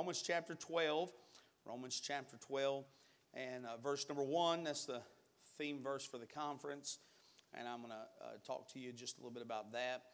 Romans 0.00 0.22
chapter 0.22 0.54
12. 0.54 1.12
Romans 1.66 2.00
chapter 2.02 2.38
12 2.38 2.86
and 3.34 3.66
uh, 3.66 3.76
verse 3.82 4.08
number 4.08 4.24
1. 4.24 4.64
That's 4.64 4.86
the 4.86 5.02
theme 5.58 5.82
verse 5.82 6.06
for 6.06 6.16
the 6.16 6.24
conference. 6.24 7.00
And 7.52 7.68
I'm 7.68 7.80
going 7.80 7.90
to 7.90 8.24
uh, 8.24 8.28
talk 8.46 8.72
to 8.72 8.78
you 8.78 8.94
just 8.94 9.18
a 9.18 9.20
little 9.20 9.30
bit 9.30 9.42
about 9.42 9.72
that 9.72 10.04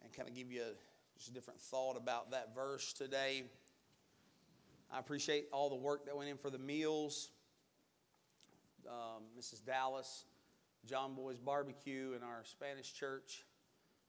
and 0.00 0.12
kind 0.12 0.28
of 0.28 0.36
give 0.36 0.52
you 0.52 0.60
a, 0.60 0.74
just 1.18 1.28
a 1.28 1.32
different 1.32 1.60
thought 1.60 1.96
about 1.96 2.30
that 2.30 2.54
verse 2.54 2.92
today. 2.92 3.42
I 4.92 5.00
appreciate 5.00 5.48
all 5.52 5.68
the 5.68 5.74
work 5.74 6.06
that 6.06 6.16
went 6.16 6.30
in 6.30 6.36
for 6.36 6.48
the 6.48 6.60
meals. 6.60 7.30
Um, 8.88 9.24
Mrs. 9.36 9.64
Dallas, 9.64 10.24
John 10.88 11.16
Boy's 11.16 11.40
Barbecue, 11.40 12.12
and 12.14 12.22
our 12.22 12.44
Spanish 12.44 12.94
church 12.94 13.42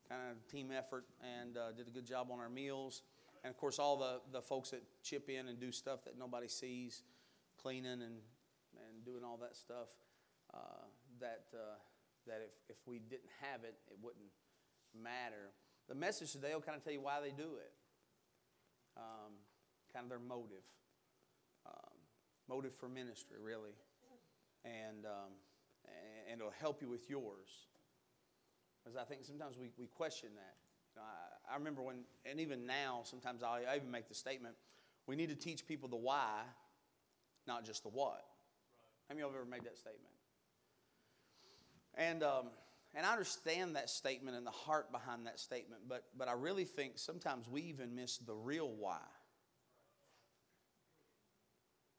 kind 0.08 0.22
of 0.32 0.48
team 0.48 0.70
effort 0.72 1.06
and 1.42 1.58
uh, 1.58 1.72
did 1.72 1.88
a 1.88 1.92
good 1.92 2.06
job 2.06 2.28
on 2.32 2.40
our 2.40 2.50
meals. 2.50 3.02
And 3.44 3.52
of 3.52 3.58
course, 3.58 3.80
all 3.80 3.98
the, 3.98 4.22
the 4.32 4.42
folks 4.42 4.72
that 4.72 4.84
chip 5.04 5.30
in 5.30 5.48
and 5.48 5.60
do 5.60 5.72
stuff 5.72 6.04
that 6.06 6.18
nobody 6.18 6.48
sees, 6.48 7.04
cleaning 7.62 7.92
and, 7.92 8.02
and 8.02 9.06
doing 9.06 9.24
all 9.24 9.38
that 9.38 9.56
stuff, 9.56 9.90
uh, 10.54 10.86
that, 11.20 11.46
uh, 11.54 11.78
that 12.26 12.42
if, 12.44 12.78
if 12.78 12.78
we 12.86 13.00
didn't 13.00 13.32
have 13.42 13.64
it, 13.64 13.76
it 13.90 13.98
wouldn't 14.02 14.32
matter. 14.94 15.52
The 15.88 15.96
message 15.96 16.32
today 16.32 16.54
will 16.54 16.62
kind 16.62 16.78
of 16.78 16.84
tell 16.84 16.94
you 16.94 17.02
why 17.02 17.22
they 17.22 17.32
do 17.32 17.56
it, 17.58 17.74
um, 18.98 19.34
kind 19.94 20.04
of 20.04 20.10
their 20.10 20.20
motive. 20.20 20.66
Um, 21.66 21.98
motive 22.48 22.74
for 22.74 22.90
ministry, 22.90 23.38
really. 23.42 23.76
And, 24.66 25.06
um, 25.06 25.32
and 26.30 26.40
it'll 26.40 26.52
help 26.52 26.82
you 26.82 26.90
with 26.90 27.10
yours. 27.10 27.68
Because 28.84 28.98
I 28.98 29.04
think 29.04 29.24
sometimes 29.24 29.58
we, 29.58 29.70
we 29.78 29.88
question 29.88 30.30
that. 30.36 30.56
You 30.96 31.02
know, 31.02 31.08
I, 31.08 31.37
I, 31.52 31.56
remember 31.56 31.82
when, 31.82 31.98
and 32.26 32.40
even 32.40 32.66
now, 32.66 33.02
sometimes 33.04 33.44
I, 33.44 33.64
even 33.76 33.92
make 33.92 34.08
the 34.08 34.16
statement 34.16 34.56
we 35.08 35.16
need 35.16 35.30
to 35.30 35.36
teach 35.36 35.66
people 35.66 35.88
the 35.88 35.96
why, 35.96 36.42
not 37.48 37.66
just 37.66 37.84
the 37.84 37.90
what. 37.90 38.26
How 39.08 39.16
many 39.16 39.24
of 39.24 39.32
you 39.32 39.38
have 39.38 39.42
ever 39.42 39.50
made 39.50 39.64
that 39.64 39.78
statement? 39.78 40.14
And, 41.96 42.24
um, 42.24 42.48
and 42.94 43.06
I 43.06 43.12
understand 43.12 43.76
that 43.76 43.90
statement 43.90 44.36
and 44.36 44.46
the 44.46 44.52
heart 44.52 44.92
behind 44.92 45.26
that 45.26 45.40
statement, 45.40 45.84
but, 45.88 46.04
but 46.18 46.28
I 46.28 46.34
really 46.34 46.66
think 46.66 47.00
sometimes 47.00 47.48
we 47.48 47.62
even 47.64 47.96
miss 47.96 48.18
the 48.18 48.36
real 48.36 48.70
why. 48.70 49.00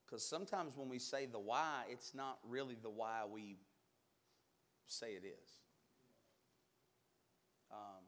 Because 0.05 0.23
sometimes 0.23 0.75
when 0.75 0.89
we 0.89 0.99
say 0.99 1.25
the 1.25 1.39
why, 1.39 1.83
it's 1.89 2.13
not 2.13 2.39
really 2.47 2.77
the 2.81 2.89
why 2.89 3.21
we 3.31 3.57
say 4.85 5.11
it 5.11 5.23
is. 5.25 5.49
Um, 7.71 8.03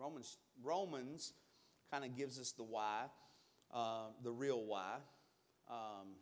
Romans, 0.00 0.38
Romans 0.62 1.34
kind 1.90 2.04
of 2.04 2.16
gives 2.16 2.40
us 2.40 2.52
the 2.52 2.62
why, 2.62 3.04
uh, 3.72 4.06
the 4.22 4.32
real 4.32 4.64
why. 4.64 4.94
Um, 5.68 6.14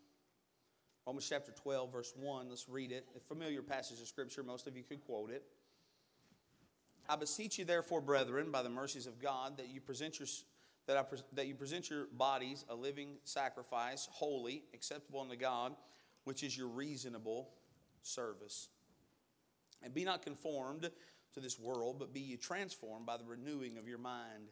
Romans 1.07 1.29
chapter 1.29 1.53
12, 1.53 1.93
verse 1.93 2.13
1, 2.17 2.49
let's 2.49 2.69
read 2.69 2.91
it. 2.91 3.07
A 3.17 3.21
familiar 3.21 3.63
passage 3.63 4.01
of 4.01 4.09
Scripture, 4.09 4.43
most 4.43 4.67
of 4.67 4.77
you 4.77 4.83
could 4.83 5.01
quote 5.07 5.31
it. 5.31 5.45
I 7.09 7.17
beseech 7.17 7.59
you, 7.59 7.65
therefore, 7.65 8.01
brethren, 8.01 8.51
by 8.51 8.63
the 8.63 8.69
mercies 8.69 9.07
of 9.07 9.21
God, 9.21 9.57
that 9.59 9.69
you 9.69 9.81
present 9.81 10.19
your 10.19 10.29
that, 10.87 10.97
I, 10.97 11.05
that 11.35 11.47
you 11.47 11.55
present 11.55 11.91
your 11.91 12.07
bodies 12.17 12.65
a 12.71 12.75
living 12.75 13.19
sacrifice, 13.25 14.09
holy, 14.11 14.65
acceptable 14.73 15.21
unto 15.21 15.37
God, 15.37 15.75
which 16.25 16.43
is 16.43 16.57
your 16.57 16.69
reasonable 16.69 17.51
service. 18.03 18.69
And 19.83 19.93
be 19.93 20.05
not 20.05 20.23
conformed 20.23 20.91
to 21.35 21.41
this 21.41 21.59
world, 21.59 21.97
but 21.99 22.13
be 22.13 22.21
ye 22.21 22.37
transformed 22.37 23.07
by 23.07 23.17
the 23.17 23.25
renewing 23.25 23.77
of 23.79 23.89
your 23.89 23.99
mind, 23.99 24.51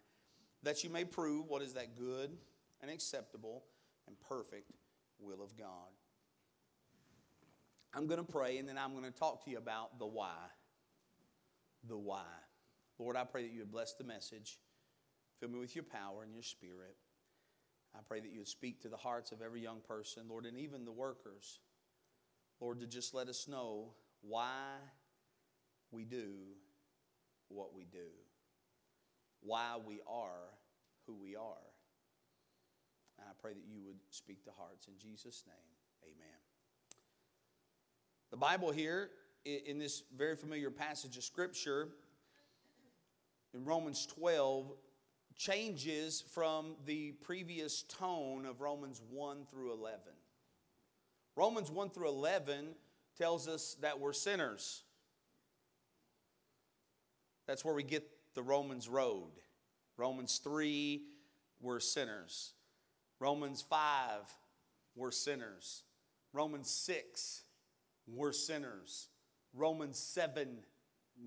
that 0.63 0.85
you 0.85 0.91
may 0.91 1.05
prove 1.05 1.47
what 1.49 1.63
is 1.63 1.75
that 1.75 1.97
good 1.97 2.37
and 2.81 2.91
acceptable 2.91 3.65
and 4.07 4.17
perfect 4.21 4.71
will 5.19 5.43
of 5.43 5.57
God. 5.57 5.91
I'm 7.95 8.07
going 8.07 8.25
to 8.25 8.31
pray 8.31 8.59
and 8.59 8.69
then 8.69 8.77
I'm 8.77 8.93
going 8.93 9.11
to 9.11 9.19
talk 9.19 9.45
to 9.45 9.51
you 9.51 9.59
about 9.59 9.99
the 9.99 10.07
why. 10.07 10.37
The 11.89 11.97
why. 11.97 12.25
Lord, 12.99 13.17
I 13.17 13.25
pray 13.25 13.43
that 13.43 13.53
you 13.53 13.61
would 13.61 13.73
bless 13.73 13.95
the 13.95 14.05
message. 14.05 14.59
Fill 15.41 15.51
me 15.51 15.59
with 15.59 15.75
your 15.75 15.85
power 15.85 16.23
and 16.23 16.33
your 16.33 16.43
spirit. 16.43 16.97
I 17.95 18.01
pray 18.07 18.21
that 18.21 18.31
you 18.31 18.39
would 18.39 18.49
speak 18.49 18.83
to 18.83 18.89
the 18.89 18.97
hearts 18.97 19.33
of 19.33 19.41
every 19.41 19.63
young 19.63 19.81
person, 19.81 20.25
Lord, 20.29 20.45
and 20.45 20.59
even 20.59 20.85
the 20.85 20.93
workers. 20.93 21.61
Lord, 22.61 22.81
to 22.81 22.87
just 22.87 23.15
let 23.15 23.29
us 23.29 23.49
know 23.49 23.93
why 24.21 24.77
we 25.91 26.05
do 26.05 26.33
what 27.49 27.75
we 27.75 27.85
do, 27.85 28.09
why 29.41 29.77
we 29.85 30.01
are 30.09 30.51
who 31.07 31.15
we 31.15 31.37
are. 31.37 31.67
And 33.19 33.27
I 33.29 33.33
pray 33.41 33.53
that 33.53 33.65
you 33.67 33.81
would 33.85 33.99
speak 34.11 34.45
to 34.45 34.51
hearts. 34.59 34.89
In 34.89 34.95
Jesus' 34.99 35.45
name, 35.47 35.57
amen. 36.05 36.39
The 38.31 38.37
Bible 38.37 38.73
here, 38.73 39.11
in 39.45 39.79
this 39.79 40.03
very 40.17 40.37
familiar 40.37 40.71
passage 40.71 41.17
of 41.17 41.25
Scripture, 41.25 41.89
in 43.55 43.65
Romans 43.65 44.07
12, 44.07 44.73
changes 45.37 46.25
from 46.33 46.75
the 46.85 47.13
previous 47.13 47.83
tone 47.83 48.47
of 48.47 48.61
Romans 48.61 49.01
1 49.11 49.47
through 49.51 49.73
11. 49.73 50.01
Romans 51.37 51.71
1 51.71 51.91
through 51.91 52.09
11 52.09 52.75
tells 53.17 53.47
us 53.47 53.77
that 53.81 54.01
we're 54.01 54.13
sinners. 54.13 54.83
That's 57.47 57.65
where 57.65 57.75
we 57.75 57.83
get 57.83 58.09
the 58.35 58.43
Romans 58.43 58.89
road. 58.89 59.31
Romans 59.97 60.41
3, 60.43 61.03
we're 61.61 61.81
sinners. 61.81 62.53
Romans 63.19 63.63
5, 63.63 64.21
we're 64.95 65.11
sinners. 65.11 65.85
Romans 66.33 66.69
6, 66.69 67.43
we're 68.07 68.33
sinners. 68.33 69.09
Romans 69.55 69.99
7, 69.99 70.49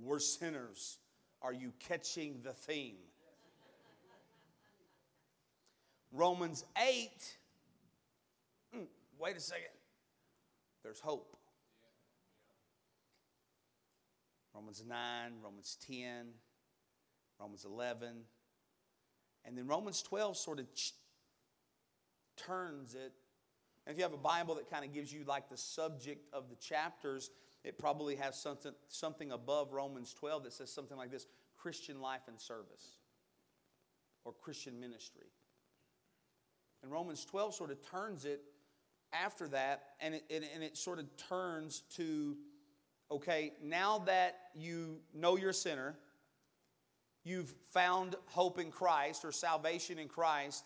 we're 0.03 0.19
sinners. 0.19 0.99
Are 1.41 1.53
you 1.53 1.73
catching 1.79 2.41
the 2.43 2.51
theme? 2.51 2.97
Romans 6.11 6.65
8, 6.77 7.09
mm, 8.75 8.85
wait 9.19 9.37
a 9.37 9.39
second, 9.39 9.65
there's 10.83 10.99
hope. 10.99 11.38
Romans 14.59 14.83
9, 14.85 15.31
Romans 15.41 15.77
10, 15.87 16.27
Romans 17.39 17.63
11. 17.63 18.09
And 19.45 19.57
then 19.57 19.67
Romans 19.67 20.01
12 20.01 20.35
sort 20.35 20.59
of 20.59 20.73
ch- 20.75 20.95
turns 22.35 22.93
it. 22.93 23.13
And 23.87 23.93
if 23.93 23.97
you 23.97 24.03
have 24.03 24.11
a 24.11 24.17
Bible 24.17 24.55
that 24.55 24.69
kind 24.69 24.83
of 24.83 24.93
gives 24.93 25.13
you 25.13 25.23
like 25.23 25.49
the 25.49 25.55
subject 25.55 26.27
of 26.33 26.49
the 26.49 26.57
chapters, 26.57 27.31
it 27.63 27.77
probably 27.77 28.17
has 28.17 28.35
something, 28.35 28.73
something 28.89 29.31
above 29.31 29.71
Romans 29.71 30.13
12 30.13 30.43
that 30.43 30.51
says 30.51 30.69
something 30.69 30.97
like 30.97 31.09
this 31.09 31.25
Christian 31.57 32.01
life 32.01 32.23
and 32.27 32.37
service 32.37 32.97
or 34.25 34.33
Christian 34.33 34.77
ministry. 34.77 35.31
And 36.83 36.91
Romans 36.91 37.23
12 37.23 37.55
sort 37.55 37.71
of 37.71 37.81
turns 37.89 38.25
it 38.25 38.41
after 39.13 39.47
that, 39.47 39.83
and 40.01 40.15
it, 40.15 40.23
and, 40.29 40.43
and 40.53 40.63
it 40.63 40.75
sort 40.75 40.99
of 40.99 41.05
turns 41.15 41.83
to 41.95 42.35
okay, 43.11 43.53
now 43.63 43.99
that 43.99 44.37
you 44.55 44.97
know 45.13 45.35
you're 45.35 45.49
a 45.49 45.53
sinner, 45.53 45.95
you've 47.23 47.53
found 47.71 48.15
hope 48.27 48.59
in 48.59 48.71
Christ 48.71 49.25
or 49.25 49.31
salvation 49.31 49.99
in 49.99 50.07
Christ, 50.07 50.63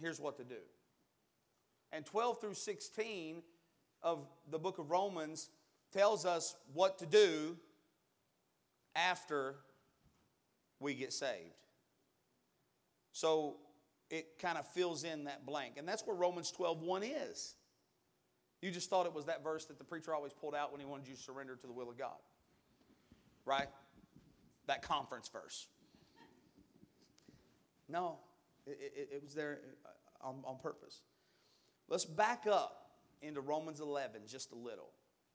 here's 0.00 0.20
what 0.20 0.36
to 0.38 0.44
do. 0.44 0.60
And 1.92 2.04
12 2.06 2.40
through 2.40 2.54
16 2.54 3.42
of 4.02 4.26
the 4.50 4.58
book 4.58 4.78
of 4.78 4.90
Romans 4.90 5.50
tells 5.92 6.24
us 6.24 6.56
what 6.72 6.98
to 6.98 7.06
do 7.06 7.56
after 8.96 9.56
we 10.80 10.94
get 10.94 11.12
saved. 11.12 11.54
So 13.12 13.56
it 14.10 14.38
kind 14.38 14.58
of 14.58 14.66
fills 14.68 15.04
in 15.04 15.24
that 15.24 15.46
blank. 15.46 15.74
And 15.76 15.86
that's 15.86 16.06
where 16.06 16.16
Romans 16.16 16.50
12 16.50 16.82
1 16.82 17.02
is. 17.02 17.54
You 18.62 18.70
just 18.70 18.88
thought 18.88 19.06
it 19.06 19.12
was 19.12 19.26
that 19.26 19.42
verse 19.42 19.64
that 19.66 19.78
the 19.78 19.84
preacher 19.84 20.14
always 20.14 20.32
pulled 20.32 20.54
out 20.54 20.70
when 20.70 20.80
he 20.80 20.86
wanted 20.86 21.08
you 21.08 21.14
to 21.14 21.20
surrender 21.20 21.56
to 21.56 21.66
the 21.66 21.72
will 21.72 21.90
of 21.90 21.98
God. 21.98 22.16
Right? 23.44 23.66
That 24.68 24.82
conference 24.82 25.28
verse. 25.28 25.66
No, 27.88 28.18
it, 28.66 28.78
it, 28.96 29.08
it 29.16 29.22
was 29.22 29.34
there 29.34 29.58
uh, 29.84 30.28
on, 30.28 30.36
on 30.44 30.58
purpose. 30.62 31.02
Let's 31.88 32.04
back 32.04 32.46
up 32.50 32.92
into 33.20 33.40
Romans 33.40 33.80
11 33.80 34.22
just 34.28 34.52
a 34.52 34.54
little, 34.54 34.90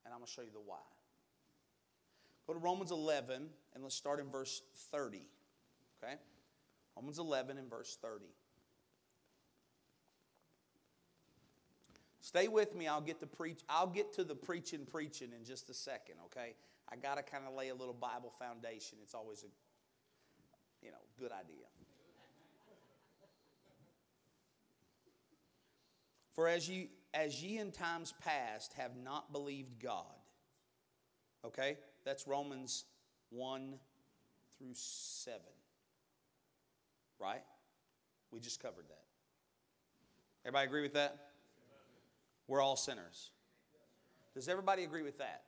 and 0.06 0.13
I'm 0.13 0.19
going 0.19 0.27
to 0.27 0.31
show 0.31 0.41
you 0.41 0.51
the 0.51 0.59
why. 0.65 0.77
Go 2.47 2.53
to 2.53 2.59
Romans 2.59 2.91
11, 2.91 3.50
and 3.75 3.83
let's 3.83 3.95
start 3.95 4.21
in 4.21 4.31
verse 4.31 4.62
30. 4.91 5.27
Okay? 6.01 6.15
Romans 6.95 7.19
11 7.19 7.57
and 7.57 7.69
verse 7.69 7.97
30. 8.01 8.25
Stay 12.27 12.50
with 12.50 12.75
me. 12.75 12.88
I'll 12.89 13.00
get 13.00 13.21
to 13.21 13.25
preach. 13.25 13.62
I'll 13.69 13.88
get 13.88 14.12
to 14.15 14.25
the 14.25 14.35
preaching, 14.35 14.85
preaching 14.85 15.29
in 15.33 15.45
just 15.45 15.69
a 15.69 15.74
second. 15.74 16.15
Okay, 16.25 16.56
I 16.91 16.97
got 16.97 17.15
to 17.15 17.24
kind 17.24 17.45
of 17.47 17.53
lay 17.53 17.69
a 17.69 17.74
little 17.74 17.94
Bible 17.94 18.33
foundation. 18.38 18.97
It's 19.01 19.13
always 19.13 19.44
a, 19.44 20.85
you 20.85 20.91
know, 20.91 20.97
good 21.18 21.31
idea. 21.31 21.68
For 26.33 26.50
as 26.50 26.68
ye, 26.68 26.89
as 27.13 27.41
ye 27.41 27.59
in 27.59 27.71
times 27.71 28.13
past 28.21 28.73
have 28.73 28.97
not 29.01 29.31
believed 29.31 29.81
God. 29.81 30.03
Okay? 31.45 31.77
That's 32.03 32.27
Romans 32.27 32.83
1 33.30 33.73
through 34.57 34.73
7. 34.73 35.39
Right? 37.21 37.44
We 38.31 38.41
just 38.41 38.62
covered 38.62 38.89
that. 38.89 39.06
Everybody 40.44 40.68
agree 40.68 40.81
with 40.81 40.94
that? 40.95 41.26
We're 42.47 42.61
all 42.61 42.75
sinners. 42.75 43.31
Does 44.33 44.47
everybody 44.47 44.83
agree 44.83 45.03
with 45.03 45.17
that? 45.17 45.44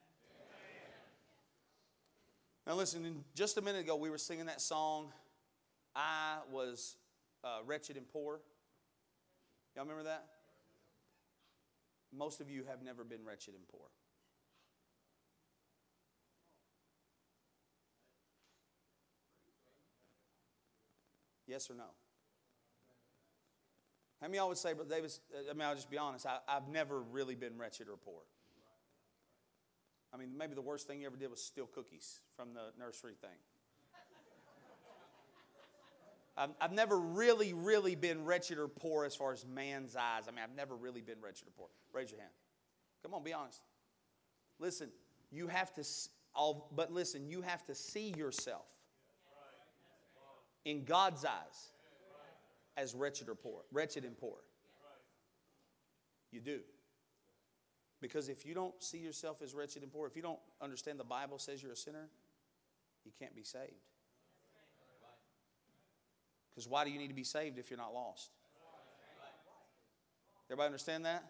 Now, 2.67 2.75
listen, 2.75 3.23
just 3.33 3.57
a 3.57 3.61
minute 3.61 3.81
ago, 3.81 3.95
we 3.95 4.09
were 4.09 4.17
singing 4.17 4.45
that 4.45 4.61
song, 4.61 5.11
I 5.95 6.37
was 6.51 6.97
uh, 7.43 7.59
wretched 7.65 7.97
and 7.97 8.07
poor. 8.07 8.41
Y'all 9.75 9.85
remember 9.85 10.03
that? 10.03 10.25
Most 12.15 12.41
of 12.41 12.49
you 12.49 12.63
have 12.69 12.83
never 12.83 13.03
been 13.03 13.25
wretched 13.25 13.55
and 13.55 13.67
poor. 13.67 13.87
Yes 21.47 21.69
or 21.71 21.73
no? 21.73 21.85
How 24.21 24.27
many 24.27 24.37
y'all 24.37 24.49
would 24.49 24.57
say, 24.57 24.73
Brother 24.73 24.93
Davis, 24.93 25.21
uh, 25.33 25.49
I 25.49 25.53
mean, 25.53 25.61
I'll 25.61 25.75
just 25.75 25.89
be 25.89 25.97
honest, 25.97 26.25
I, 26.25 26.39
I've 26.47 26.67
never 26.67 27.01
really 27.01 27.35
been 27.35 27.57
wretched 27.57 27.87
or 27.87 27.95
poor. 27.95 28.21
I 30.13 30.17
mean, 30.17 30.37
maybe 30.37 30.55
the 30.55 30.61
worst 30.61 30.87
thing 30.87 31.01
you 31.01 31.07
ever 31.07 31.15
did 31.15 31.29
was 31.29 31.41
steal 31.41 31.67
cookies 31.67 32.19
from 32.35 32.53
the 32.53 32.71
nursery 32.77 33.13
thing. 33.21 33.29
I've, 36.37 36.49
I've 36.59 36.73
never 36.73 36.99
really, 36.99 37.53
really 37.53 37.95
been 37.95 38.25
wretched 38.25 38.57
or 38.57 38.67
poor 38.67 39.05
as 39.05 39.15
far 39.15 39.31
as 39.31 39.45
man's 39.45 39.95
eyes. 39.95 40.23
I 40.27 40.31
mean, 40.31 40.41
I've 40.43 40.55
never 40.55 40.75
really 40.75 41.01
been 41.01 41.21
wretched 41.21 41.47
or 41.47 41.51
poor. 41.55 41.67
Raise 41.93 42.11
your 42.11 42.19
hand. 42.19 42.33
Come 43.03 43.13
on, 43.13 43.23
be 43.23 43.33
honest. 43.33 43.61
Listen, 44.59 44.89
you 45.31 45.47
have 45.47 45.73
to, 45.75 45.83
but 46.75 46.91
listen, 46.91 47.29
you 47.29 47.41
have 47.41 47.65
to 47.67 47.75
see 47.75 48.13
yourself 48.17 48.65
in 50.65 50.83
God's 50.83 51.23
eyes 51.23 51.71
as 52.79 52.95
wretched 52.95 53.27
or 53.27 53.35
poor, 53.35 53.61
wretched 53.71 54.05
and 54.05 54.17
poor. 54.17 54.37
You 56.31 56.39
do. 56.39 56.59
Because 58.01 58.29
if 58.29 58.45
you 58.45 58.53
don't 58.53 58.73
see 58.81 58.99
yourself 58.99 59.41
as 59.41 59.53
wretched 59.53 59.83
and 59.83 59.91
poor, 59.91 60.07
if 60.07 60.15
you 60.15 60.21
don't 60.21 60.39
understand 60.61 60.99
the 60.99 61.03
Bible 61.03 61.37
says 61.37 61.61
you're 61.61 61.73
a 61.73 61.77
sinner, 61.77 62.07
you 63.03 63.11
can't 63.19 63.35
be 63.35 63.43
saved. 63.43 63.73
Because 66.51 66.69
why 66.69 66.85
do 66.85 66.91
you 66.91 66.97
need 66.97 67.09
to 67.09 67.13
be 67.13 67.23
saved 67.23 67.57
if 67.59 67.69
you're 67.69 67.77
not 67.77 67.93
lost? 67.93 68.31
Everybody 70.49 70.67
understand 70.67 71.05
that? 71.05 71.23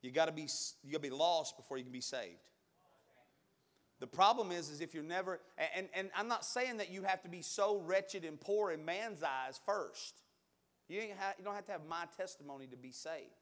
You 0.00 0.10
got 0.10 0.26
to 0.26 0.32
be 0.32 0.48
you 0.82 0.92
got 0.92 1.02
to 1.02 1.10
be 1.10 1.10
lost 1.10 1.56
before 1.56 1.78
you 1.78 1.84
can 1.84 1.92
be 1.92 2.00
saved. 2.00 2.40
The 4.04 4.08
problem 4.08 4.52
is, 4.52 4.68
is 4.68 4.82
if 4.82 4.92
you're 4.92 5.02
never, 5.02 5.40
and, 5.74 5.88
and 5.94 6.10
I'm 6.14 6.28
not 6.28 6.44
saying 6.44 6.76
that 6.76 6.90
you 6.90 7.04
have 7.04 7.22
to 7.22 7.30
be 7.30 7.40
so 7.40 7.78
wretched 7.78 8.22
and 8.26 8.38
poor 8.38 8.70
in 8.70 8.84
man's 8.84 9.22
eyes 9.22 9.58
first. 9.64 10.20
You, 10.90 11.00
you 11.00 11.14
don't 11.42 11.54
have 11.54 11.64
to 11.64 11.72
have 11.72 11.86
my 11.88 12.04
testimony 12.14 12.66
to 12.66 12.76
be 12.76 12.92
saved. 12.92 13.32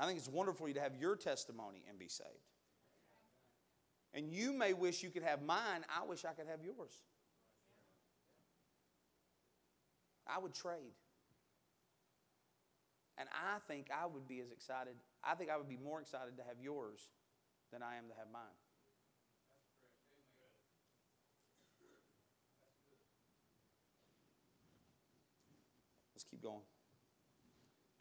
I 0.00 0.06
think 0.06 0.18
it's 0.18 0.28
wonderful 0.28 0.66
you 0.66 0.74
to 0.74 0.80
have 0.80 0.96
your 0.96 1.14
testimony 1.14 1.84
and 1.88 1.96
be 1.96 2.08
saved. 2.08 2.28
And 4.14 4.28
you 4.28 4.52
may 4.52 4.72
wish 4.72 5.04
you 5.04 5.10
could 5.10 5.22
have 5.22 5.40
mine. 5.40 5.84
I 5.88 6.04
wish 6.04 6.24
I 6.24 6.32
could 6.32 6.48
have 6.48 6.64
yours. 6.64 7.04
I 10.26 10.40
would 10.40 10.54
trade. 10.54 10.96
And 13.16 13.28
I 13.32 13.60
think 13.68 13.90
I 13.96 14.06
would 14.06 14.26
be 14.26 14.40
as 14.40 14.50
excited, 14.50 14.94
I 15.22 15.36
think 15.36 15.50
I 15.50 15.56
would 15.56 15.68
be 15.68 15.78
more 15.78 16.00
excited 16.00 16.36
to 16.38 16.42
have 16.42 16.56
yours 16.60 17.10
than 17.74 17.82
I 17.82 17.96
am 17.96 18.06
to 18.08 18.14
have 18.16 18.28
mine. 18.32 18.42
Let's 26.14 26.22
keep 26.22 26.40
going. 26.40 26.62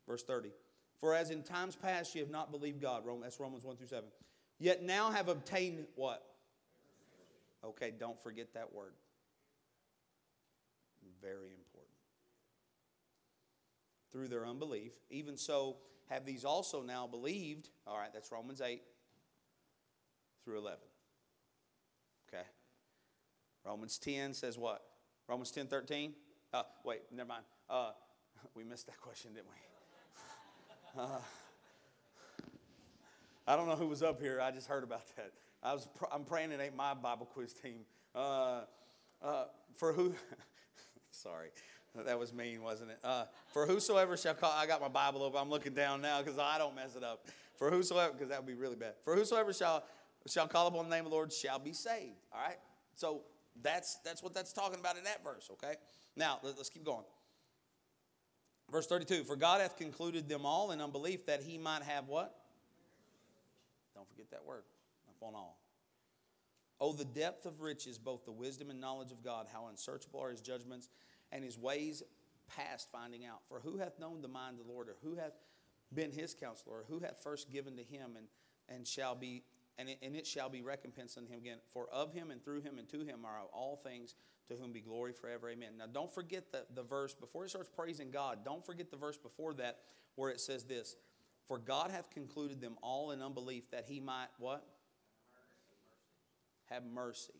Verse 0.07 0.21
30. 0.23 0.51
For 0.99 1.15
as 1.15 1.31
in 1.31 1.41
times 1.41 1.75
past 1.75 2.13
ye 2.13 2.21
have 2.21 2.29
not 2.29 2.51
believed 2.51 2.79
God. 2.79 3.01
That's 3.23 3.39
Romans 3.39 3.65
1 3.65 3.77
through 3.77 3.87
7. 3.87 4.03
Yet 4.59 4.83
now 4.83 5.09
have 5.09 5.27
obtained 5.27 5.87
what? 5.95 6.23
Okay, 7.65 7.91
don't 7.97 8.21
forget 8.21 8.53
that 8.53 8.71
word. 8.75 8.93
Very 11.19 11.53
important. 11.55 11.95
Through 14.11 14.27
their 14.27 14.45
unbelief. 14.45 14.91
Even 15.09 15.35
so, 15.35 15.77
have 16.09 16.25
these 16.25 16.45
also 16.45 16.83
now 16.83 17.07
believed. 17.07 17.69
All 17.87 17.97
right, 17.97 18.13
that's 18.13 18.31
Romans 18.31 18.61
8 18.61 18.83
through 20.43 20.57
11. 20.59 20.79
Okay. 22.29 22.43
Romans 23.65 23.97
10 23.97 24.33
says 24.33 24.57
what? 24.57 24.81
Romans 25.27 25.51
10 25.51 25.67
13? 25.67 26.13
Uh, 26.53 26.63
wait, 26.83 27.01
never 27.11 27.29
mind. 27.29 27.43
Uh, 27.69 27.91
we 28.55 28.63
missed 28.63 28.87
that 28.87 28.99
question, 29.01 29.33
didn't 29.33 29.47
we? 29.47 29.55
Uh, 30.95 31.07
I 33.47 33.55
don't 33.55 33.67
know 33.67 33.75
who 33.75 33.87
was 33.87 34.03
up 34.03 34.21
here. 34.21 34.39
I 34.39 34.51
just 34.51 34.67
heard 34.67 34.83
about 34.83 35.01
that. 35.17 35.31
I 35.63 35.73
was 35.73 35.87
pr- 35.97 36.05
I'm 36.13 36.23
praying 36.23 36.51
it 36.51 36.61
ain't 36.61 36.75
my 36.75 36.93
Bible 36.93 37.25
quiz 37.25 37.51
team. 37.51 37.79
Uh, 38.13 38.61
uh, 39.23 39.45
for 39.75 39.91
who? 39.91 40.13
sorry, 41.11 41.49
that 41.95 42.19
was 42.19 42.31
mean, 42.31 42.61
wasn't 42.61 42.91
it? 42.91 42.99
Uh, 43.03 43.25
for 43.47 43.65
whosoever 43.65 44.15
shall 44.17 44.35
call. 44.35 44.51
I 44.51 44.67
got 44.67 44.81
my 44.81 44.87
Bible 44.87 45.23
open. 45.23 45.39
I'm 45.41 45.49
looking 45.49 45.73
down 45.73 46.01
now 46.01 46.21
because 46.21 46.37
I 46.37 46.57
don't 46.57 46.75
mess 46.75 46.95
it 46.95 47.03
up. 47.03 47.25
For 47.55 47.69
whosoever, 47.69 48.13
because 48.13 48.29
that 48.29 48.39
would 48.39 48.47
be 48.47 48.59
really 48.59 48.75
bad. 48.75 48.93
For 49.03 49.15
whosoever 49.15 49.51
shall 49.51 49.83
shall 50.27 50.47
call 50.47 50.67
upon 50.67 50.89
the 50.89 50.95
name 50.95 51.05
of 51.05 51.11
the 51.11 51.15
Lord 51.15 51.33
shall 51.33 51.59
be 51.59 51.73
saved. 51.73 52.25
All 52.33 52.41
right. 52.41 52.57
So 52.95 53.23
that's 53.61 53.97
that's 54.05 54.23
what 54.23 54.33
that's 54.33 54.53
talking 54.53 54.79
about 54.79 54.97
in 54.97 55.03
that 55.03 55.23
verse. 55.23 55.49
Okay. 55.51 55.75
Now 56.15 56.39
let's 56.43 56.69
keep 56.69 56.83
going. 56.83 57.05
Verse 58.71 58.87
32 58.87 59.23
For 59.23 59.35
God 59.35 59.61
hath 59.61 59.77
concluded 59.77 60.29
them 60.29 60.45
all 60.45 60.71
in 60.71 60.81
unbelief 60.81 61.25
that 61.25 61.41
he 61.43 61.57
might 61.57 61.83
have 61.83 62.07
what? 62.07 62.35
Don't 63.95 64.07
forget 64.09 64.31
that 64.31 64.45
word. 64.45 64.63
Upon 65.17 65.35
all. 65.35 65.59
Oh, 66.79 66.91
the 66.91 67.05
depth 67.05 67.45
of 67.45 67.61
riches, 67.61 67.97
both 67.97 68.25
the 68.25 68.31
wisdom 68.31 68.69
and 68.69 68.81
knowledge 68.81 69.11
of 69.11 69.23
God, 69.23 69.47
how 69.51 69.67
unsearchable 69.67 70.19
are 70.19 70.31
his 70.31 70.41
judgments 70.41 70.89
and 71.31 71.43
his 71.43 71.57
ways 71.57 72.03
past 72.57 72.89
finding 72.91 73.25
out. 73.25 73.41
For 73.47 73.59
who 73.59 73.77
hath 73.77 73.99
known 73.99 74.21
the 74.21 74.27
mind 74.27 74.59
of 74.59 74.65
the 74.65 74.71
Lord, 74.71 74.89
or 74.89 74.95
who 75.03 75.15
hath 75.15 75.33
been 75.93 76.11
his 76.11 76.33
counselor, 76.33 76.77
or 76.77 76.85
who 76.89 76.99
hath 76.99 77.21
first 77.23 77.49
given 77.51 77.77
to 77.77 77.83
him 77.83 78.17
and, 78.17 78.27
and 78.67 78.87
shall 78.87 79.15
be 79.15 79.43
and 79.77 79.89
it, 79.89 79.97
and 80.01 80.15
it 80.15 80.27
shall 80.27 80.49
be 80.49 80.61
recompensed 80.61 81.17
unto 81.17 81.31
him 81.31 81.39
again. 81.39 81.57
For 81.71 81.89
of 81.91 82.13
him 82.13 82.31
and 82.31 82.43
through 82.43 82.61
him 82.61 82.77
and 82.77 82.87
to 82.89 82.99
him 82.99 83.25
are 83.25 83.39
all 83.53 83.81
things, 83.83 84.15
to 84.49 84.55
whom 84.55 84.71
be 84.71 84.81
glory 84.81 85.13
forever. 85.13 85.49
Amen. 85.49 85.71
Now, 85.77 85.85
don't 85.91 86.13
forget 86.13 86.51
the, 86.51 86.65
the 86.75 86.83
verse, 86.83 87.13
before 87.13 87.43
he 87.43 87.49
starts 87.49 87.69
praising 87.69 88.11
God, 88.11 88.39
don't 88.43 88.65
forget 88.65 88.91
the 88.91 88.97
verse 88.97 89.17
before 89.17 89.53
that 89.55 89.79
where 90.15 90.29
it 90.29 90.39
says 90.39 90.65
this 90.65 90.95
For 91.47 91.57
God 91.57 91.91
hath 91.91 92.09
concluded 92.09 92.61
them 92.61 92.75
all 92.81 93.11
in 93.11 93.21
unbelief 93.21 93.69
that 93.71 93.85
he 93.87 93.99
might 93.99 94.27
what? 94.37 94.65
Have 96.69 96.83
mercy. 96.85 97.33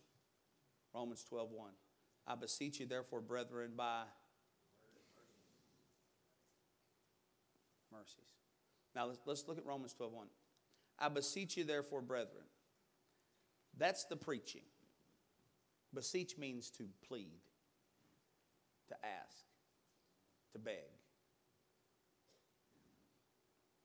Romans 0.94 1.24
12 1.28 1.52
1. 1.52 1.72
I 2.26 2.36
beseech 2.36 2.80
you, 2.80 2.86
therefore, 2.86 3.20
brethren, 3.22 3.72
by 3.76 4.04
mercies. 7.92 8.18
Now, 8.96 9.08
let's, 9.08 9.20
let's 9.26 9.48
look 9.48 9.58
at 9.58 9.66
Romans 9.66 9.94
12 9.94 10.14
1. 10.14 10.28
I 11.00 11.10
beseech 11.10 11.58
you, 11.58 11.64
therefore, 11.64 12.02
brethren. 12.02 12.46
That's 13.78 14.06
the 14.06 14.16
preaching. 14.16 14.62
Beseech 15.94 16.38
means 16.38 16.70
to 16.72 16.86
plead, 17.08 17.40
to 18.90 18.96
ask, 19.04 19.44
to 20.54 20.60
beg. 20.60 20.76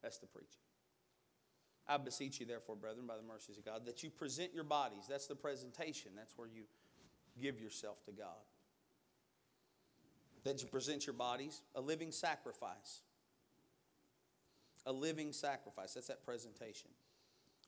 That's 0.03 0.19
the 0.19 0.27
preaching. 0.27 0.63
I 1.87 1.97
beseech 1.97 2.39
you, 2.41 2.47
therefore, 2.47 2.77
brethren, 2.77 3.07
by 3.07 3.17
the 3.17 3.23
mercies 3.23 3.57
of 3.57 3.65
God, 3.65 3.87
that 3.87 4.03
you 4.03 4.11
present 4.11 4.55
your 4.55 4.65
bodies. 4.65 5.05
That's 5.09 5.27
the 5.27 5.35
presentation. 5.35 6.13
That's 6.17 6.37
where 6.37 6.49
you 6.49 6.65
give 7.41 7.61
yourself 7.61 8.05
to 8.05 8.13
God. 8.13 8.45
That 10.45 10.63
you 10.63 10.69
present 10.69 11.07
your 11.07 11.15
bodies 11.15 11.63
a 11.75 11.81
living 11.81 12.13
sacrifice 12.13 13.01
a 14.89 14.93
living 14.93 15.33
sacrifice. 15.33 15.95
That's 15.95 16.09
that 16.09 16.25
presentation. 16.25 16.91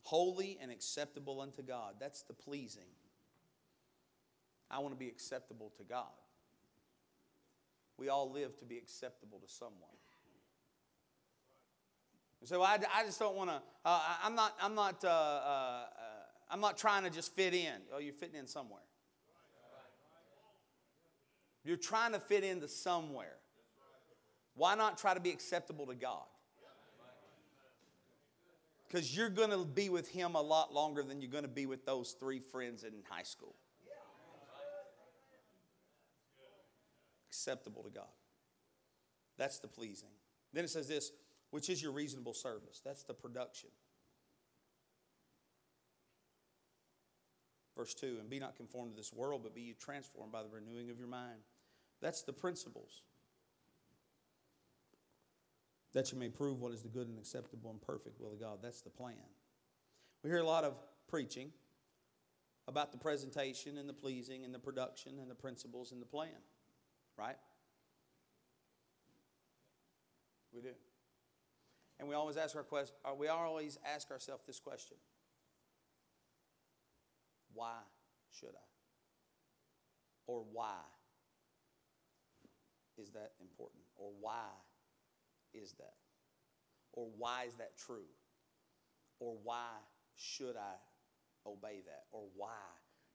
Holy 0.03 0.59
and 0.61 0.73
acceptable 0.73 1.41
unto 1.41 1.63
God. 1.63 1.97
That's 2.01 2.23
the 2.23 2.33
pleasing. 2.33 2.89
I 4.71 4.79
want 4.79 4.95
to 4.95 4.99
be 4.99 5.09
acceptable 5.09 5.71
to 5.77 5.85
God. 5.85 6.07
We 7.99 8.09
all 8.09 8.33
live 8.33 8.57
to 8.59 8.65
be 8.65 8.79
acceptable 8.79 9.39
to 9.39 9.53
someone. 9.53 9.75
So 12.45 12.63
I, 12.63 12.79
I 12.95 13.05
just 13.05 13.19
don't 13.19 13.37
want 13.37 13.51
to. 13.51 13.61
Uh, 13.85 14.01
I'm 14.25 14.35
not. 14.35 14.57
I'm 14.59 14.75
not. 14.75 15.05
Uh, 15.05 15.09
uh, 15.09 15.85
I'm 16.51 16.61
not 16.63 16.79
trying 16.79 17.05
to 17.05 17.11
just 17.11 17.35
fit 17.35 17.53
in. 17.53 17.75
Oh, 17.95 17.99
you're 17.99 18.15
fitting 18.15 18.37
in 18.37 18.47
somewhere. 18.47 18.81
You're 21.65 21.77
trying 21.77 22.13
to 22.13 22.19
fit 22.19 22.43
into 22.43 22.67
somewhere. 22.67 23.37
Why 24.55 24.75
not 24.75 24.97
try 24.97 25.13
to 25.13 25.21
be 25.21 25.31
acceptable 25.31 25.87
to 25.87 25.95
God? 25.95 26.25
Because 28.91 29.17
you're 29.17 29.31
going 29.31 29.51
to 29.51 29.65
be 29.65 29.89
with 29.89 30.09
Him 30.09 30.35
a 30.35 30.41
lot 30.41 30.75
longer 30.75 31.03
than 31.05 31.21
you're 31.21 31.31
going 31.31 31.45
to 31.45 31.49
be 31.49 31.67
with 31.67 31.87
those 31.87 32.17
three 32.19 32.41
friends 32.41 32.83
in 32.83 32.93
high 33.09 33.23
school. 33.23 33.55
Acceptable 37.29 37.85
to 37.85 37.91
God. 37.91 38.09
That's 39.39 39.61
the 39.61 39.69
pleasing. 39.69 40.09
Then 40.53 40.65
it 40.65 40.71
says 40.71 40.89
this, 40.89 41.13
which 41.53 41.71
is 41.71 41.81
your 41.81 41.93
reasonable 41.93 42.35
service. 42.35 42.83
That's 42.85 43.05
the 43.05 43.15
production. 43.15 43.71
Verse 47.77 47.95
2 47.95 48.17
And 48.19 48.29
be 48.29 48.41
not 48.41 48.57
conformed 48.57 48.91
to 48.91 48.97
this 48.97 49.13
world, 49.13 49.43
but 49.45 49.55
be 49.55 49.63
you 49.63 49.75
transformed 49.75 50.33
by 50.33 50.43
the 50.43 50.49
renewing 50.49 50.91
of 50.91 50.99
your 50.99 51.09
mind. 51.09 51.39
That's 52.03 52.23
the 52.23 52.33
principles. 52.33 53.03
That 55.93 56.13
you 56.13 56.19
may 56.19 56.29
prove 56.29 56.61
what 56.61 56.73
is 56.73 56.83
the 56.83 56.89
good 56.89 57.09
and 57.09 57.19
acceptable 57.19 57.71
and 57.71 57.81
perfect 57.83 58.21
will 58.21 58.33
of 58.33 58.41
God. 58.41 58.59
That's 58.63 58.81
the 58.81 58.91
plan. 58.91 59.17
We 60.23 60.31
hear 60.31 60.39
a 60.39 60.45
lot 60.45 60.65
of 60.65 60.75
preaching 61.09 61.51
about 62.69 62.93
the 62.93 62.99
presentation 62.99 63.79
and 63.79 63.89
the 63.89 63.93
pleasing 63.93 64.45
and 64.45 64.55
the 64.55 64.59
production 64.59 65.19
and 65.19 65.29
the 65.29 65.35
principles 65.35 65.91
and 65.91 66.01
the 66.01 66.07
plan, 66.07 66.29
right? 67.19 67.37
We 70.53 70.61
do. 70.61 70.71
And 71.99 72.09
we 72.09 72.15
always 72.15 72.37
ask 72.37 72.57
our 72.57 72.63
question, 72.63 72.95
uh, 73.05 73.15
we 73.15 73.29
always 73.29 73.79
ask 73.85 74.11
ourselves 74.11 74.45
this 74.47 74.61
question. 74.61 74.97
Why 77.53 77.79
should 78.31 78.51
I? 78.55 78.69
Or 80.27 80.45
why 80.53 80.79
is 82.97 83.11
that 83.11 83.33
important? 83.41 83.83
Or 83.97 84.13
why 84.21 84.47
is 85.55 85.73
that? 85.79 85.95
Or 86.93 87.09
why 87.17 87.45
is 87.47 87.55
that 87.57 87.77
true? 87.77 88.07
Or 89.19 89.37
why 89.43 89.69
should 90.17 90.57
I 90.57 90.75
obey 91.47 91.83
that? 91.87 92.05
Or 92.13 92.25
why 92.37 92.49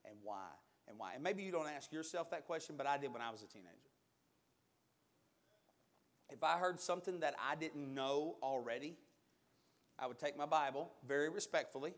and 0.06 0.15
why 0.24 0.48
and 0.88 0.98
why? 0.98 1.13
And 1.13 1.24
maybe 1.24 1.44
you 1.44 1.51
don't 1.51 1.68
ask 1.68 1.92
yourself 1.92 2.30
that 2.32 2.46
question, 2.46 2.75
but 2.77 2.88
I 2.88 2.98
did 2.98 3.12
when 3.12 3.22
I 3.22 3.32
was 3.32 3.42
a 3.42 3.48
teenager. 3.48 3.72
If 6.30 6.44
I 6.44 6.58
heard 6.58 6.80
something 6.80 7.20
that 7.20 7.36
I 7.39 7.56
didn't 7.56 7.94
know 7.94 8.38
already, 8.42 8.98
I 10.00 10.08
would 10.08 10.20
take 10.20 10.38
my 10.38 10.46
Bible 10.46 10.92
very 11.08 11.30
respectfully, 11.30 11.94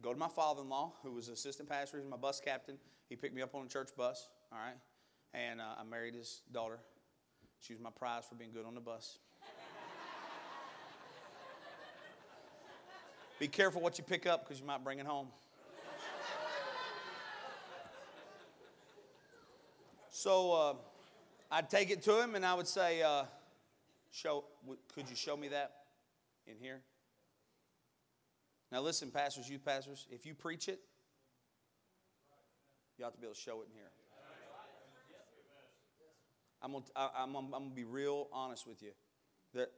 go 0.00 0.12
to 0.12 0.18
my 0.18 0.28
father 0.28 0.62
in 0.62 0.68
law, 0.68 0.94
who 1.02 1.12
was 1.12 1.28
assistant 1.28 1.68
pastor, 1.68 1.98
he 1.98 2.02
was 2.02 2.10
my 2.10 2.16
bus 2.16 2.40
captain. 2.40 2.78
He 3.08 3.16
picked 3.16 3.34
me 3.34 3.42
up 3.42 3.54
on 3.54 3.64
a 3.64 3.68
church 3.68 3.90
bus, 3.96 4.28
all 4.52 4.58
right? 4.58 4.76
And 5.34 5.60
uh, 5.60 5.74
I 5.78 5.84
married 5.84 6.14
his 6.14 6.42
daughter. 6.52 6.78
She 7.60 7.72
was 7.72 7.82
my 7.82 7.90
prize 7.90 8.24
for 8.28 8.34
being 8.34 8.52
good 8.52 8.64
on 8.64 8.74
the 8.74 8.80
bus. 8.80 9.18
Be 13.38 13.46
careful 13.46 13.80
what 13.80 13.98
you 13.98 14.04
pick 14.04 14.26
up 14.26 14.44
because 14.44 14.58
you 14.58 14.66
might 14.66 14.82
bring 14.82 14.98
it 14.98 15.06
home. 15.06 15.28
So 20.10 20.52
uh, 20.52 20.74
I'd 21.48 21.70
take 21.70 21.90
it 21.90 22.02
to 22.02 22.20
him 22.20 22.34
and 22.34 22.44
I 22.44 22.54
would 22.54 22.66
say, 22.66 23.02
uh, 23.02 23.22
"Show, 24.10 24.44
could 24.92 25.08
you 25.08 25.14
show 25.14 25.36
me 25.36 25.46
that 25.48 25.84
in 26.48 26.56
here?" 26.60 26.80
Now 28.72 28.80
listen, 28.80 29.12
pastors, 29.12 29.48
youth 29.48 29.64
pastors, 29.64 30.08
if 30.10 30.26
you 30.26 30.34
preach 30.34 30.68
it, 30.68 30.80
you 32.98 33.04
ought 33.04 33.14
to 33.14 33.20
be 33.20 33.26
able 33.26 33.36
to 33.36 33.40
show 33.40 33.60
it 33.60 33.68
in 33.68 33.74
here. 33.74 33.90
I'm 36.60 36.72
gonna, 36.72 36.84
I, 36.96 37.22
am 37.22 37.36
I'm 37.36 37.50
gonna 37.52 37.70
be 37.72 37.84
real 37.84 38.26
honest 38.32 38.66
with 38.66 38.82
you. 38.82 38.90
That 39.54 39.70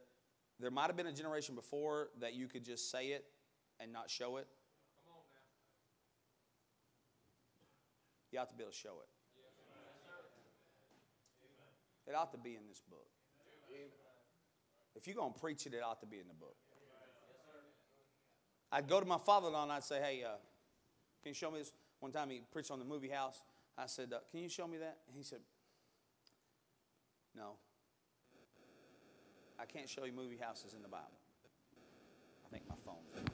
there 0.59 0.71
might 0.71 0.87
have 0.87 0.97
been 0.97 1.05
a 1.05 1.13
generation 1.13 1.53
before 1.53 2.09
that 2.19 2.33
you 2.33 2.47
could 2.47 2.65
just 2.65 2.89
say 2.89 3.09
it 3.09 3.25
and 3.81 3.91
not 3.91 4.09
show 4.09 4.37
it? 4.37 4.47
You 8.31 8.39
have 8.39 8.49
to 8.49 8.55
be 8.55 8.63
able 8.63 8.71
to 8.71 8.77
show 8.77 8.95
it. 9.01 9.09
It 12.09 12.15
ought 12.15 12.31
to 12.31 12.37
be 12.37 12.55
in 12.55 12.67
this 12.67 12.81
book. 12.89 13.07
If 14.95 15.07
you're 15.07 15.15
going 15.15 15.33
to 15.33 15.39
preach 15.39 15.65
it, 15.65 15.73
it 15.73 15.81
ought 15.83 15.99
to 16.01 16.05
be 16.05 16.19
in 16.19 16.27
the 16.27 16.33
book. 16.33 16.55
I'd 18.71 18.87
go 18.87 18.99
to 18.99 19.05
my 19.05 19.17
father 19.17 19.47
in 19.47 19.53
law 19.53 19.63
and 19.63 19.71
I'd 19.71 19.83
say, 19.83 19.99
Hey, 20.01 20.23
uh, 20.23 20.37
can 21.21 21.29
you 21.29 21.33
show 21.33 21.51
me 21.51 21.59
this? 21.59 21.73
One 21.99 22.11
time 22.11 22.29
he 22.29 22.41
preached 22.51 22.71
on 22.71 22.79
the 22.79 22.85
movie 22.85 23.09
house. 23.09 23.41
I 23.77 23.85
said, 23.85 24.13
uh, 24.13 24.19
Can 24.31 24.41
you 24.41 24.49
show 24.49 24.67
me 24.67 24.77
that? 24.77 24.97
And 25.07 25.15
he 25.15 25.23
said, 25.23 25.39
No. 27.35 27.53
I 29.59 29.65
can't 29.65 29.89
show 29.89 30.05
you 30.05 30.13
movie 30.13 30.37
houses 30.41 30.73
in 30.73 30.81
the 30.81 30.87
Bible. 30.87 31.05
I 32.45 32.49
think 32.49 32.63
my 32.67 32.75
phone's. 32.83 33.30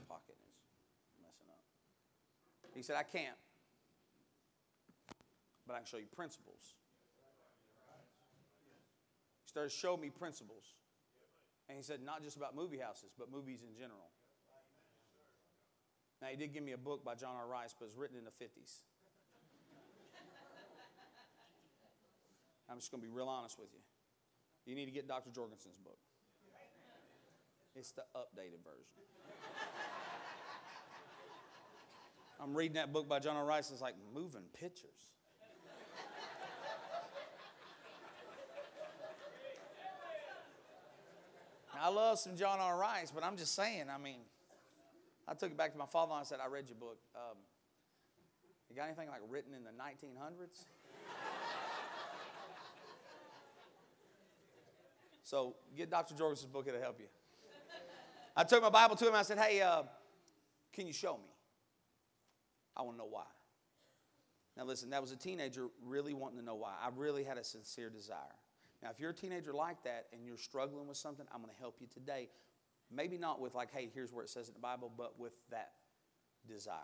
He 2.78 2.84
said, 2.84 2.96
I 2.96 3.02
can't, 3.02 3.36
but 5.66 5.74
I 5.74 5.78
can 5.78 5.88
show 5.88 5.98
you 5.98 6.06
principles. 6.16 6.76
He 9.42 9.50
started 9.50 9.72
to 9.72 9.76
show 9.76 9.98
me 9.98 10.12
principles. 10.12 10.78
And 11.68 11.76
he 11.76 11.84
said, 11.84 12.06
not 12.06 12.22
just 12.22 12.38
about 12.38 12.56
movie 12.56 12.78
houses, 12.78 13.10
but 13.18 13.32
movies 13.32 13.64
in 13.68 13.74
general. 13.74 14.12
Now, 16.22 16.28
he 16.28 16.38
did 16.38 16.54
give 16.54 16.62
me 16.62 16.74
a 16.74 16.78
book 16.78 17.04
by 17.04 17.16
John 17.16 17.36
R. 17.36 17.48
Rice, 17.48 17.74
but 17.78 17.88
it's 17.88 17.98
written 17.98 18.16
in 18.16 18.26
the 18.26 18.46
50s. 18.46 18.84
I'm 22.70 22.78
just 22.78 22.92
going 22.92 23.02
to 23.02 23.08
be 23.08 23.14
real 23.14 23.28
honest 23.28 23.58
with 23.58 23.70
you. 23.74 23.82
You 24.68 24.76
need 24.76 24.86
to 24.86 24.92
get 24.92 25.08
Dr. 25.08 25.32
Jorgensen's 25.32 25.78
book. 25.80 25.98
It's 27.76 27.92
the 27.92 28.04
updated 28.16 28.62
version. 28.64 29.87
I'm 32.40 32.56
reading 32.56 32.76
that 32.76 32.94
book 32.94 33.10
by 33.10 33.20
John 33.20 33.36
R. 33.36 33.46
Rice. 33.46 33.72
It's 33.72 33.82
like 33.82 33.96
moving 34.14 34.44
pictures. 34.54 34.90
I 41.80 41.90
love 41.90 42.18
some 42.18 42.36
John 42.36 42.60
R. 42.60 42.78
Rice, 42.78 43.12
but 43.12 43.24
I'm 43.24 43.38
just 43.38 43.56
saying, 43.56 43.86
I 43.94 43.98
mean, 44.00 44.22
I 45.28 45.34
took 45.34 45.52
it 45.52 45.58
back 45.58 45.72
to 45.74 45.78
my 45.78 45.86
father 45.86 46.14
and 46.14 46.22
I 46.22 46.24
said, 46.24 46.40
I 46.44 46.48
read 46.48 46.68
your 46.68 46.78
book. 46.78 46.98
Um, 47.16 47.38
you 48.70 48.76
got 48.76 48.86
anything 48.86 49.10
like 49.10 49.22
written 49.30 49.54
in 49.54 49.64
the 49.64 49.70
1900s? 49.70 50.66
so 55.24 55.56
get 55.76 55.90
Dr. 55.90 56.16
Jorgensen's 56.16 56.52
book, 56.52 56.68
it'll 56.68 56.82
help 56.82 57.00
you. 57.00 57.08
I 58.36 58.44
took 58.44 58.62
my 58.62 58.70
Bible 58.70 58.96
to 58.96 59.08
him 59.08 59.16
I 59.16 59.24
said, 59.24 59.38
Hey, 59.38 59.62
uh, 59.62 59.84
can 60.74 60.88
you 60.88 60.94
show 60.94 61.14
me? 61.18 61.37
I 62.78 62.84
want 62.84 62.96
to 62.96 63.00
know 63.00 63.10
why. 63.10 63.24
Now, 64.56 64.66
listen, 64.66 64.92
that 64.92 65.02
was 65.02 65.12
a 65.12 65.16
teenager 65.16 65.68
really 65.84 66.14
wanting 66.14 66.40
to 66.40 66.46
know 66.46 66.56
why. 66.56 66.74
I 66.82 66.90
really 66.96 67.24
had 67.24 67.38
a 67.38 67.44
sincere 67.44 67.90
desire. 67.90 68.18
Now, 68.82 68.90
if 68.92 69.00
you're 69.00 69.10
a 69.10 69.16
teenager 69.16 69.54
like 69.54 69.84
that 69.84 70.06
and 70.14 70.26
you're 70.26 70.38
struggling 70.38 70.88
with 70.88 70.98
something, 70.98 71.26
I'm 71.34 71.42
going 71.42 71.54
to 71.54 71.60
help 71.60 71.78
you 71.82 71.88
today. 71.94 72.30
Maybe 72.92 73.18
not 73.18 73.42
with, 73.42 73.54
like, 73.56 73.72
hey, 73.74 73.90
here's 73.94 74.14
where 74.14 74.24
it 74.24 74.30
says 74.30 74.48
in 74.48 74.54
the 74.54 74.60
Bible, 74.60 74.92
but 74.96 75.20
with 75.20 75.34
that 75.52 75.72
desire. 76.48 76.78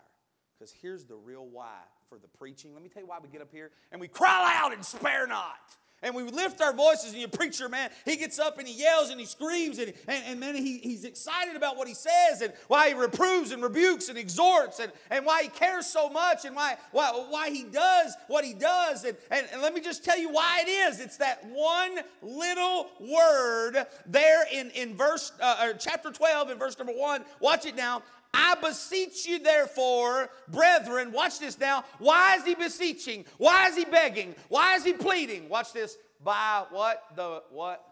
Because 0.58 0.74
here's 0.82 1.06
the 1.06 1.16
real 1.16 1.48
why 1.48 1.80
for 2.10 2.18
the 2.20 2.28
preaching. 2.28 2.74
Let 2.74 2.84
me 2.84 2.90
tell 2.90 3.02
you 3.02 3.08
why 3.08 3.18
we 3.22 3.30
get 3.30 3.42
up 3.42 3.52
here 3.52 3.72
and 3.92 4.02
we 4.02 4.08
cry 4.08 4.56
out 4.62 4.74
and 4.74 4.84
spare 4.84 5.26
not 5.28 5.58
and 6.04 6.14
we 6.14 6.24
lift 6.24 6.62
our 6.62 6.74
voices, 6.74 7.12
and 7.12 7.20
your 7.20 7.30
preacher, 7.30 7.70
man, 7.70 7.90
he 8.06 8.18
gets 8.18 8.38
up 8.38 8.60
and 8.60 8.68
he 8.68 8.74
yells 8.74 9.10
and 9.10 9.20
he 9.20 9.26
screams, 9.26 9.80
and, 9.80 9.94
and, 10.08 10.24
and 10.28 10.40
man, 10.40 10.56
he, 10.56 10.78
he's 10.80 11.06
excited 11.06 11.56
about 11.56 11.78
what 11.78 11.88
he 11.88 11.94
says 11.94 12.42
and 12.42 12.54
why 12.68 12.90
he 12.90 12.94
reproves 12.94 13.52
and 13.52 13.64
rebukes 13.64 14.10
and 14.10 14.18
exhorts 14.18 14.80
and, 14.80 14.92
and 15.10 15.26
why 15.26 15.44
he 15.44 15.50
cares 15.50 15.86
so 15.86 16.10
much 16.10 16.46
and 16.46 16.56
why, 16.56 16.78
why, 16.92 17.10
why 17.30 17.50
he 17.50 17.64
does 17.64 18.16
what 18.28 18.44
he 18.44 18.54
does. 18.54 19.06
And, 19.06 19.18
and, 19.32 19.48
and 19.52 19.62
let 19.62 19.74
me 19.74 19.82
just 19.82 20.04
tell 20.04 20.20
you 20.20 20.30
why 20.30 20.64
it 20.66 20.70
is. 20.70 21.00
It's 21.00 21.18
that 21.18 21.46
one 21.46 22.00
little 22.22 22.90
word 23.00 23.86
there 24.06 24.46
in, 24.52 24.70
in 24.72 24.96
verse, 24.96 25.32
uh, 25.42 25.74
chapter 25.74 26.12
12 26.12 26.52
in 26.52 26.58
verse 26.58 26.78
number 26.78 26.94
1. 26.94 27.24
Watch 27.40 27.66
it 27.66 27.76
now. 27.76 28.04
I 28.34 28.56
beseech 28.56 29.26
you, 29.26 29.40
therefore, 29.40 30.30
brethren, 30.48 31.12
watch 31.12 31.40
this 31.40 31.60
now. 31.60 31.86
Why 32.00 32.36
is 32.36 32.44
he 32.44 32.56
beseeching? 32.56 33.26
Why 33.38 33.68
is 33.68 33.78
he 33.78 33.86
begging? 33.86 34.36
Why 34.50 34.76
is 34.76 34.84
he 34.84 34.94
pleading? 34.94 35.50
Watch 35.50 35.72
this. 35.72 35.98
By 36.24 36.66
what? 36.72 37.04
The 37.16 37.44
what? 37.52 37.84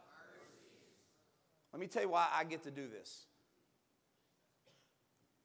Let 1.74 1.80
me 1.80 1.88
tell 1.88 2.02
you 2.02 2.10
why 2.10 2.28
I 2.34 2.44
get 2.44 2.64
to 2.64 2.72
do 2.72 2.88
this. 2.88 3.26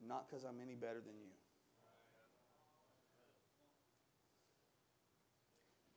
Not 0.07 0.29
because 0.29 0.45
I'm 0.45 0.61
any 0.62 0.75
better 0.75 1.00
than 1.00 1.15
you. 1.19 1.31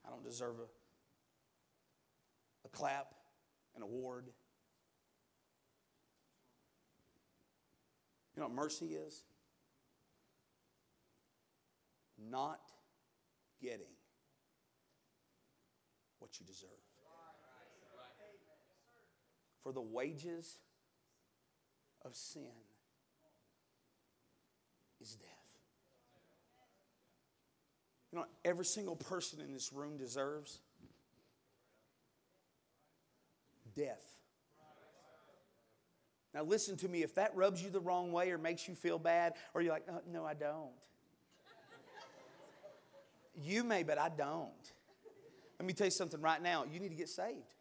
I 0.06 0.10
don't 0.10 0.24
deserve 0.24 0.56
a, 0.60 0.66
a 2.66 2.70
clap, 2.70 3.14
an 3.76 3.84
award. 3.84 4.26
You 8.40 8.46
know 8.46 8.52
what 8.52 8.56
mercy 8.56 8.86
is? 8.86 9.26
Not 12.18 12.62
getting 13.62 13.92
what 16.20 16.40
you 16.40 16.46
deserve. 16.46 16.70
For 19.62 19.74
the 19.74 19.82
wages 19.82 20.58
of 22.06 22.16
sin 22.16 22.48
is 25.02 25.16
death. 25.16 25.28
You 28.14 28.20
know, 28.20 28.26
every 28.46 28.64
single 28.64 28.96
person 28.96 29.42
in 29.42 29.52
this 29.52 29.74
room 29.74 29.98
deserves 29.98 30.60
death. 33.76 34.19
Now, 36.34 36.44
listen 36.44 36.78
to 36.78 36.88
me. 36.88 37.02
If 37.02 37.16
that 37.16 37.36
rubs 37.36 37.64
you 37.64 37.70
the 37.70 37.80
wrong 37.80 38.12
way 38.12 38.32
or 38.32 38.38
makes 38.38 38.68
you 38.68 38.76
feel 38.76 39.00
bad, 39.00 39.34
or 39.54 39.62
you're 39.62 39.74
like, 39.74 39.86
oh, 39.90 40.02
no, 40.12 40.26
I 40.26 40.34
don't. 40.36 40.70
you 43.42 43.64
may, 43.64 43.84
but 43.84 43.98
I 43.98 44.10
don't. 44.10 44.52
Let 45.60 45.66
me 45.66 45.74
tell 45.74 45.88
you 45.88 45.92
something 45.92 46.22
right 46.22 46.42
now. 46.42 46.66
You 46.72 46.80
need 46.80 46.90
to 46.90 46.96
get 46.96 47.10
saved. 47.10 47.56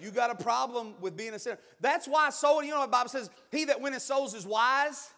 You 0.00 0.10
got 0.10 0.30
a 0.30 0.42
problem 0.42 0.94
with 1.00 1.16
being 1.16 1.34
a 1.34 1.38
sinner. 1.38 1.58
That's 1.80 2.08
why 2.08 2.30
soul, 2.30 2.64
you 2.64 2.72
know 2.72 2.80
what 2.80 2.86
the 2.86 2.92
Bible 2.92 3.10
says, 3.10 3.30
he 3.52 3.66
that 3.66 3.80
winneth 3.80 4.02
souls 4.02 4.34
is 4.34 4.46
wise. 4.46 5.10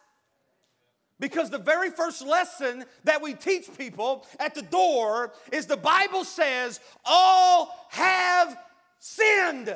Because 1.18 1.48
the 1.48 1.58
very 1.58 1.88
first 1.88 2.20
lesson 2.26 2.84
that 3.04 3.22
we 3.22 3.32
teach 3.32 3.74
people 3.78 4.26
at 4.38 4.54
the 4.54 4.60
door 4.60 5.32
is 5.50 5.64
the 5.64 5.76
Bible 5.76 6.24
says, 6.24 6.78
all 7.06 7.88
have 7.90 8.58
sinned. 8.98 9.74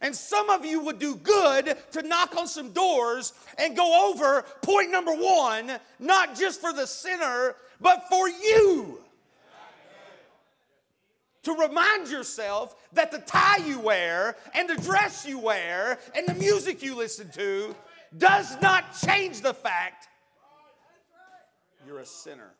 And 0.00 0.14
some 0.14 0.48
of 0.48 0.64
you 0.64 0.80
would 0.80 0.98
do 0.98 1.16
good 1.16 1.76
to 1.92 2.02
knock 2.02 2.36
on 2.36 2.46
some 2.46 2.70
doors 2.70 3.32
and 3.58 3.76
go 3.76 4.10
over 4.10 4.42
point 4.62 4.90
number 4.90 5.12
one, 5.12 5.72
not 5.98 6.36
just 6.36 6.60
for 6.60 6.72
the 6.72 6.86
sinner, 6.86 7.56
but 7.80 8.08
for 8.08 8.28
you. 8.28 8.98
To 11.44 11.52
remind 11.54 12.08
yourself 12.08 12.76
that 12.92 13.10
the 13.10 13.18
tie 13.18 13.58
you 13.58 13.80
wear 13.80 14.36
and 14.54 14.68
the 14.68 14.76
dress 14.76 15.26
you 15.26 15.38
wear 15.38 15.98
and 16.14 16.28
the 16.28 16.34
music 16.34 16.82
you 16.82 16.94
listen 16.94 17.30
to 17.32 17.74
does 18.16 18.60
not 18.60 18.96
change 19.04 19.40
the 19.40 19.54
fact 19.54 20.08
you're 21.86 22.00
a 22.00 22.06
sinner. 22.06 22.50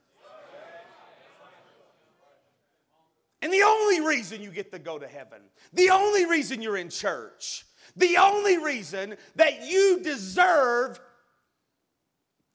And 3.40 3.52
the 3.52 3.62
only 3.62 4.00
reason 4.00 4.42
you 4.42 4.50
get 4.50 4.72
to 4.72 4.78
go 4.78 4.98
to 4.98 5.06
heaven, 5.06 5.40
the 5.72 5.90
only 5.90 6.26
reason 6.26 6.60
you're 6.60 6.76
in 6.76 6.88
church, 6.88 7.64
the 7.96 8.16
only 8.16 8.58
reason 8.58 9.16
that 9.36 9.66
you 9.66 10.00
deserve 10.02 10.98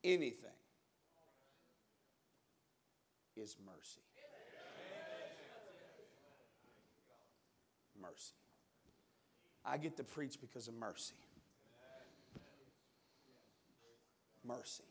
anything 0.02 0.50
is 3.36 3.56
mercy. 3.64 4.00
Mercy. 8.00 8.34
I 9.64 9.78
get 9.78 9.96
to 9.96 10.04
preach 10.04 10.38
because 10.40 10.68
of 10.68 10.74
mercy. 10.74 11.14
Mercy. 14.46 14.84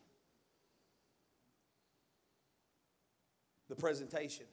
The 3.69 3.75
presentation 3.75 4.47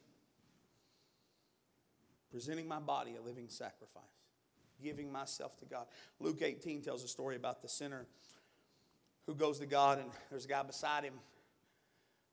presenting 2.31 2.67
my 2.67 2.79
body 2.79 3.15
a 3.15 3.21
living 3.21 3.49
sacrifice, 3.49 4.03
giving 4.81 5.11
myself 5.11 5.57
to 5.57 5.65
God. 5.65 5.85
Luke 6.19 6.41
18 6.41 6.81
tells 6.81 7.03
a 7.03 7.07
story 7.07 7.35
about 7.35 7.61
the 7.61 7.67
sinner 7.67 8.07
who 9.27 9.35
goes 9.35 9.59
to 9.59 9.65
God, 9.65 9.99
and 9.99 10.09
there's 10.29 10.45
a 10.45 10.47
guy 10.47 10.63
beside 10.63 11.03
him 11.03 11.13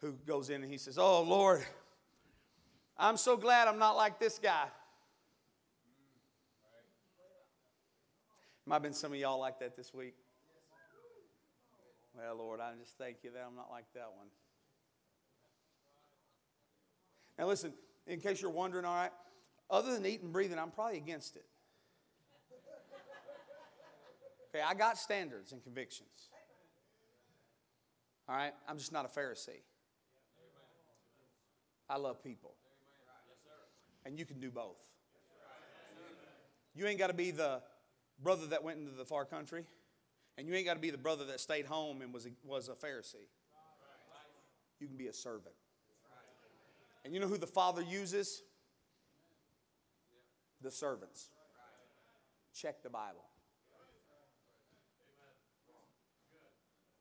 who 0.00 0.12
goes 0.26 0.48
in 0.48 0.62
and 0.62 0.70
he 0.70 0.78
says, 0.78 0.98
Oh, 0.98 1.22
Lord, 1.22 1.62
I'm 2.96 3.16
so 3.16 3.36
glad 3.36 3.68
I'm 3.68 3.78
not 3.78 3.96
like 3.96 4.18
this 4.18 4.38
guy. 4.38 4.66
Might 8.64 8.76
have 8.76 8.82
been 8.82 8.92
some 8.92 9.12
of 9.12 9.18
y'all 9.18 9.40
like 9.40 9.58
that 9.60 9.76
this 9.76 9.94
week. 9.94 10.14
Well, 12.14 12.36
Lord, 12.36 12.60
I 12.60 12.72
just 12.78 12.98
thank 12.98 13.18
you 13.22 13.30
that 13.30 13.44
I'm 13.46 13.56
not 13.56 13.70
like 13.70 13.86
that 13.94 14.10
one. 14.16 14.26
Now, 17.38 17.46
listen, 17.46 17.72
in 18.06 18.20
case 18.20 18.42
you're 18.42 18.50
wondering, 18.50 18.84
all 18.84 18.94
right, 18.94 19.12
other 19.70 19.92
than 19.92 20.06
eating 20.06 20.24
and 20.24 20.32
breathing, 20.32 20.58
I'm 20.58 20.70
probably 20.70 20.96
against 20.96 21.36
it. 21.36 21.44
Okay, 24.54 24.64
I 24.66 24.74
got 24.74 24.96
standards 24.96 25.52
and 25.52 25.62
convictions. 25.62 26.30
All 28.28 28.36
right, 28.36 28.52
I'm 28.68 28.78
just 28.78 28.92
not 28.92 29.04
a 29.04 29.08
Pharisee. 29.08 29.62
I 31.88 31.96
love 31.96 32.22
people. 32.22 32.54
And 34.04 34.18
you 34.18 34.24
can 34.24 34.40
do 34.40 34.50
both. 34.50 34.76
You 36.74 36.86
ain't 36.86 36.98
got 36.98 37.08
to 37.08 37.14
be 37.14 37.30
the 37.30 37.60
brother 38.22 38.46
that 38.46 38.62
went 38.62 38.78
into 38.78 38.92
the 38.92 39.04
far 39.04 39.24
country, 39.24 39.64
and 40.36 40.46
you 40.46 40.54
ain't 40.54 40.66
got 40.66 40.74
to 40.74 40.80
be 40.80 40.90
the 40.90 40.98
brother 40.98 41.24
that 41.26 41.40
stayed 41.40 41.66
home 41.66 42.02
and 42.02 42.12
was 42.12 42.26
a, 42.26 42.30
was 42.44 42.68
a 42.68 42.72
Pharisee. 42.72 43.26
You 44.80 44.86
can 44.86 44.96
be 44.96 45.08
a 45.08 45.12
servant. 45.12 45.54
And 47.04 47.14
you 47.14 47.20
know 47.20 47.26
who 47.26 47.38
the 47.38 47.46
Father 47.46 47.82
uses? 47.82 48.42
The 50.62 50.70
servants. 50.70 51.30
Check 52.54 52.82
the 52.82 52.90
Bible. 52.90 53.24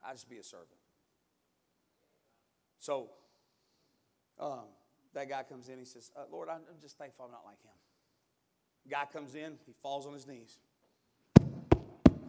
I 0.05 0.13
just 0.13 0.29
be 0.29 0.37
a 0.37 0.43
servant. 0.43 0.69
So 2.79 3.09
um, 4.39 4.65
that 5.13 5.27
guy 5.29 5.43
comes 5.43 5.67
in. 5.69 5.79
He 5.79 5.85
says, 5.85 6.11
uh, 6.15 6.21
"Lord, 6.31 6.47
I'm 6.49 6.61
just 6.81 6.97
thankful 6.97 7.25
I'm 7.25 7.31
not 7.31 7.43
like 7.45 7.61
him." 7.63 7.73
Guy 8.89 9.05
comes 9.11 9.35
in. 9.35 9.57
He 9.65 9.73
falls 9.81 10.05
on 10.05 10.13
his 10.13 10.27
knees. 10.27 10.57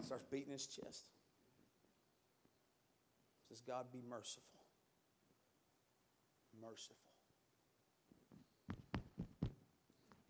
Starts 0.02 0.24
beating 0.30 0.52
his 0.52 0.66
chest. 0.66 1.04
Says, 3.48 3.60
"God, 3.60 3.86
be 3.92 4.02
merciful. 4.08 4.42
Merciful." 6.60 6.96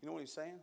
You 0.01 0.07
know 0.07 0.13
what 0.13 0.21
he's 0.21 0.33
saying? 0.33 0.59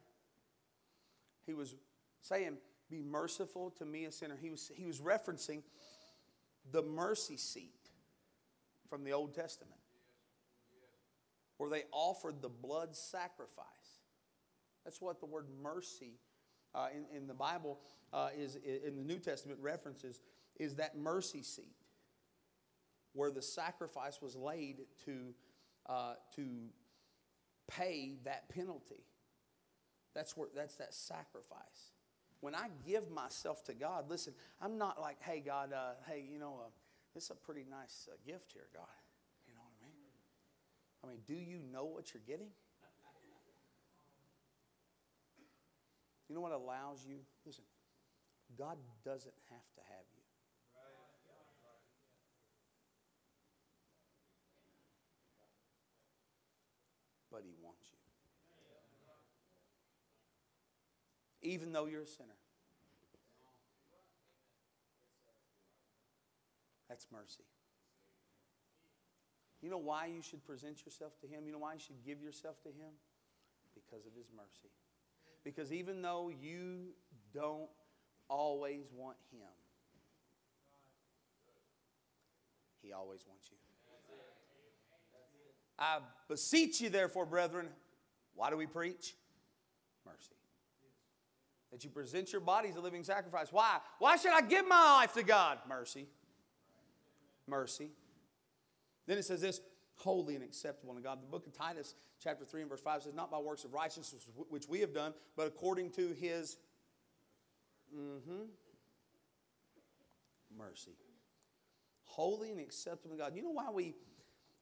He 1.46 1.54
was 1.54 1.74
saying, 2.20 2.59
Be 2.90 3.02
merciful 3.02 3.70
to 3.78 3.85
me, 3.85 4.04
a 4.04 4.12
sinner. 4.12 4.37
He 4.40 4.50
was, 4.50 4.70
he 4.74 4.85
was 4.85 5.00
referencing 5.00 5.62
the 6.72 6.82
mercy 6.82 7.37
seat 7.37 7.72
from 8.88 9.04
the 9.04 9.12
Old 9.12 9.35
Testament, 9.35 9.80
where 11.59 11.70
they 11.70 11.85
offered 11.92 12.42
the 12.42 12.48
blood 12.48 12.94
sacrifice. 12.94 13.66
That's 14.85 15.00
what 15.00 15.20
the 15.20 15.26
word 15.26 15.46
mercy 15.62 16.18
uh, 16.74 16.88
in, 16.94 17.16
in 17.16 17.26
the 17.26 17.35
Bible 17.35 17.80
uh, 18.12 18.28
is, 18.37 18.56
in 18.56 18.96
the 18.96 19.04
New 19.04 19.18
Testament 19.18 19.59
references, 19.61 20.20
is 20.59 20.76
that 20.76 20.96
mercy 20.96 21.42
seat 21.42 21.76
where 23.12 23.30
the 23.30 23.42
sacrifice 23.42 24.20
was 24.20 24.37
laid 24.37 24.82
to, 25.06 25.35
uh, 25.87 26.14
to 26.37 26.46
pay 27.66 28.16
that 28.24 28.48
penalty. 28.50 29.04
That's 30.16 30.35
where 30.35 30.48
that's 30.57 30.76
that 30.76 30.94
sacrifice. 30.94 31.92
When 32.40 32.55
I 32.55 32.68
give 32.87 33.11
myself 33.11 33.62
to 33.64 33.74
God, 33.74 34.09
listen, 34.09 34.33
I'm 34.62 34.79
not 34.79 34.98
like, 34.98 35.20
hey, 35.20 35.42
God, 35.44 35.74
uh, 35.74 36.00
hey, 36.09 36.24
you 36.31 36.38
know, 36.38 36.61
uh, 36.64 36.68
this 37.14 37.24
is 37.24 37.31
a 37.31 37.35
pretty 37.35 37.64
nice 37.68 38.09
uh, 38.11 38.16
gift 38.26 38.52
here, 38.52 38.68
God. 38.72 38.88
You 39.46 39.55
know 39.55 39.61
what 39.61 39.76
I 39.76 39.85
mean? 39.85 40.16
I 41.05 41.07
mean, 41.09 41.18
do 41.26 41.35
you 41.35 41.61
know 41.70 41.85
what 41.85 42.14
you're 42.14 42.22
getting? 42.26 42.48
You 46.29 46.35
know 46.35 46.40
what 46.40 46.52
allows 46.52 47.05
you? 47.07 47.18
Listen, 47.44 47.64
God 48.59 48.79
doesn't 49.05 49.35
have 49.50 49.68
to 49.76 49.81
have 49.92 50.07
you. 50.16 50.22
But 57.31 57.42
He 57.44 57.52
wants 57.62 57.85
you. 57.92 58.06
Even 61.46 61.72
though 61.72 61.87
you're 61.87 62.02
a 62.02 62.06
sinner. 62.06 62.37
That's 66.88 67.06
mercy. 67.12 67.44
You 69.62 69.70
know 69.70 69.78
why 69.78 70.06
you 70.06 70.22
should 70.22 70.44
present 70.44 70.85
yourself 70.85 71.18
to 71.20 71.26
Him? 71.26 71.46
You 71.46 71.52
know 71.52 71.59
why 71.59 71.74
you 71.74 71.80
should 71.80 72.04
give 72.04 72.22
yourself 72.22 72.62
to 72.62 72.68
Him? 72.68 72.92
Because 73.74 74.06
of 74.06 74.12
His 74.16 74.26
mercy. 74.35 74.70
Because 75.44 75.72
even 75.72 76.02
though 76.02 76.30
you 76.30 76.90
don't 77.35 77.68
always 78.28 78.85
want 78.94 79.16
Him, 79.32 79.48
He 82.82 82.92
always 82.92 83.24
wants 83.28 83.48
you. 83.50 83.56
I 85.78 85.98
beseech 86.28 86.80
you, 86.80 86.88
therefore, 86.88 87.26
brethren, 87.26 87.68
why 88.35 88.50
do 88.50 88.56
we 88.56 88.66
preach? 88.66 89.14
Mercy 90.06 90.36
that 91.76 91.84
you 91.84 91.90
present 91.90 92.32
your 92.32 92.40
body 92.40 92.70
as 92.70 92.76
a 92.76 92.80
living 92.80 93.04
sacrifice. 93.04 93.48
Why? 93.52 93.80
Why 93.98 94.16
should 94.16 94.32
I 94.32 94.40
give 94.40 94.66
my 94.66 94.82
life 94.94 95.12
to 95.12 95.22
God? 95.22 95.58
Mercy. 95.68 96.06
Mercy. 97.46 97.90
Then 99.06 99.18
it 99.18 99.26
says 99.26 99.42
this 99.42 99.60
holy 99.96 100.36
and 100.36 100.42
acceptable 100.42 100.94
to 100.94 101.02
God. 101.02 101.20
The 101.20 101.26
book 101.26 101.46
of 101.46 101.52
Titus, 101.52 101.94
chapter 102.18 102.46
3 102.46 102.62
and 102.62 102.70
verse 102.70 102.80
5 102.80 103.02
says, 103.02 103.14
Not 103.14 103.30
by 103.30 103.36
works 103.36 103.64
of 103.64 103.74
righteousness 103.74 104.26
which 104.48 104.66
we 104.66 104.80
have 104.80 104.94
done, 104.94 105.12
but 105.36 105.46
according 105.46 105.90
to 105.90 106.14
his 106.18 106.56
mm-hmm, 107.94 108.44
mercy. 110.56 110.96
Holy 112.04 112.52
and 112.52 112.58
acceptable 112.58 113.16
to 113.16 113.22
God. 113.22 113.36
You 113.36 113.42
know 113.42 113.50
why 113.50 113.70
we, 113.70 113.94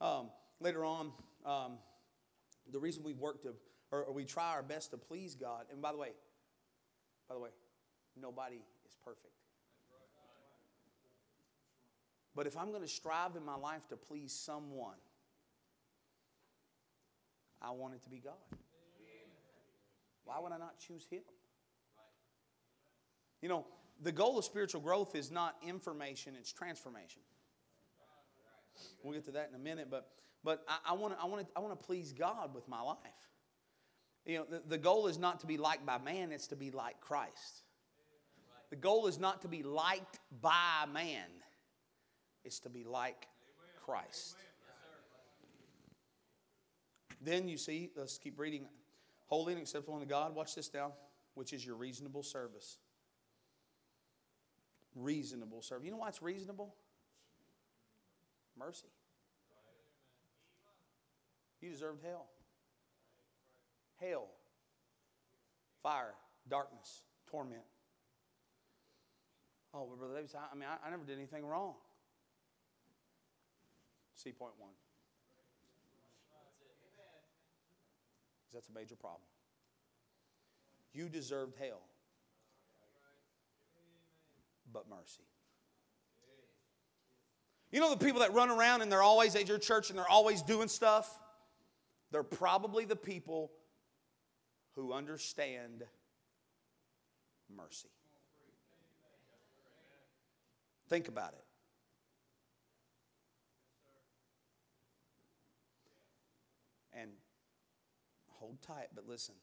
um, 0.01 0.31
later 0.59 0.85
on, 0.85 1.13
um, 1.47 1.75
the 2.73 2.81
reason 2.81 3.05
we 3.05 3.15
work 3.15 3.41
to, 3.43 3.55
or, 3.93 4.03
or 4.03 4.13
we 4.13 4.25
try 4.25 4.51
our 4.51 4.65
best 4.65 4.91
to 4.91 4.97
please 4.97 5.37
God, 5.37 5.67
and 5.71 5.81
by 5.81 5.93
the 5.93 5.99
way, 5.99 6.09
by 7.29 7.35
the 7.35 7.41
way, 7.41 7.51
nobody 8.21 8.57
is 8.87 8.97
perfect. 9.05 9.35
But 12.35 12.47
if 12.47 12.57
I'm 12.57 12.71
going 12.71 12.83
to 12.83 12.89
strive 12.89 13.37
in 13.37 13.45
my 13.45 13.57
life 13.57 13.89
to 13.89 13.97
please 13.97 14.33
someone, 14.33 14.97
I 17.63 17.71
want 17.71 17.95
it 17.95 18.03
to 18.03 18.11
be 18.11 18.19
God. 18.19 18.35
Why 20.25 20.41
would 20.41 20.53
I 20.53 20.59
not 20.59 20.79
choose 20.79 21.07
Him? 21.09 21.23
You 23.41 23.49
know, 23.49 23.67
the 24.03 24.13
goal 24.13 24.39
of 24.39 24.45
spiritual 24.45 24.81
growth 24.81 25.15
is 25.15 25.31
not 25.31 25.57
information, 25.67 26.35
it's 26.39 26.53
transformation. 26.53 27.23
We'll 29.03 29.15
get 29.15 29.25
to 29.27 29.33
that 29.33 29.51
in 29.51 29.55
a 29.55 29.63
minute, 29.63 29.89
but, 29.91 30.09
but 30.43 30.65
I, 30.67 30.79
I 30.91 30.93
want 30.95 31.17
to 31.17 31.23
I 31.23 31.27
wanna, 31.27 31.47
I 31.55 31.61
wanna 31.61 31.77
please 31.77 32.13
God 32.13 32.55
with 32.55 32.67
my 32.69 32.81
life. 32.81 32.97
You 34.27 34.39
know, 34.39 34.45
the, 34.49 34.63
the 34.67 34.79
goal 34.79 35.07
is 35.07 35.19
not 35.19 35.41
to 35.41 35.47
be 35.47 35.57
liked 35.59 35.85
by 35.85 35.99
man, 35.99 36.33
it's 36.33 36.47
to 36.49 36.57
be 36.57 36.71
like 36.71 37.01
Christ. 37.01 37.63
The 38.71 38.77
goal 38.77 39.07
is 39.07 39.19
not 39.19 39.43
to 39.43 39.49
be 39.49 39.63
liked 39.63 40.19
by 40.41 40.87
man, 40.93 41.29
it's 42.45 42.59
to 42.61 42.71
be 42.71 42.85
like 42.85 43.29
Christ. 43.85 44.37
Then 47.21 47.49
you 47.49 47.57
see, 47.57 47.91
let's 47.97 48.19
keep 48.19 48.39
reading. 48.39 48.67
Holy 49.27 49.55
and 49.55 49.63
acceptable 49.63 49.95
unto 49.95 50.07
God, 50.07 50.35
watch 50.35 50.55
this 50.55 50.71
now, 50.73 50.93
which 51.35 51.53
is 51.53 51.65
your 51.65 51.77
reasonable 51.77 52.23
service. 52.23 52.79
Reasonable 54.95 55.63
service. 55.63 55.85
You 55.85 55.91
know 55.91 55.97
why 55.97 56.09
it's 56.09 56.23
reasonable? 56.23 56.75
Mercy. 58.59 58.89
You 61.61 61.71
deserved 61.71 62.03
hell. 62.05 62.27
Hell, 64.01 64.27
fire, 65.83 66.15
darkness, 66.49 67.03
torment. 67.31 67.63
Oh, 69.73 69.87
but 69.89 69.99
Brother 69.99 70.15
Davis, 70.15 70.35
I 70.35 70.55
mean, 70.55 70.69
I, 70.69 70.87
I 70.87 70.91
never 70.91 71.05
did 71.05 71.17
anything 71.17 71.45
wrong. 71.45 71.75
See 74.15 74.31
point 74.31 74.53
one. 74.59 74.71
That's 78.53 78.69
a 78.69 78.73
major 78.73 78.95
problem. 78.95 79.23
You 80.93 81.09
deserved 81.09 81.57
hell, 81.59 81.81
but 84.73 84.89
mercy. 84.89 85.25
You 87.73 87.81
know 87.81 87.91
the 87.91 88.05
people 88.05 88.21
that 88.21 88.33
run 88.33 88.51
around 88.51 88.83
and 88.83 88.93
they're 88.93 89.03
always 89.03 89.35
at 89.35 89.49
your 89.49 89.59
church 89.59 89.91
and 89.91 89.99
they're 89.99 90.09
always 90.09 90.41
doing 90.43 90.69
stuff? 90.69 91.21
They're 92.13 92.23
probably 92.23 92.85
the 92.85 92.95
people 92.95 93.51
who 94.75 94.93
understand 94.93 95.85
mercy. 97.55 97.89
Think 100.89 101.09
about 101.09 101.33
it. 101.33 101.45
And 106.93 107.11
hold 108.29 108.61
tight, 108.63 108.89
but 108.95 109.09
listen. 109.09 109.35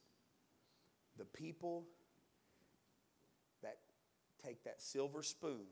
The 1.17 1.25
people 1.25 1.85
that 3.61 3.77
take 4.43 4.63
that 4.63 4.81
silver 4.81 5.23
spoon 5.23 5.65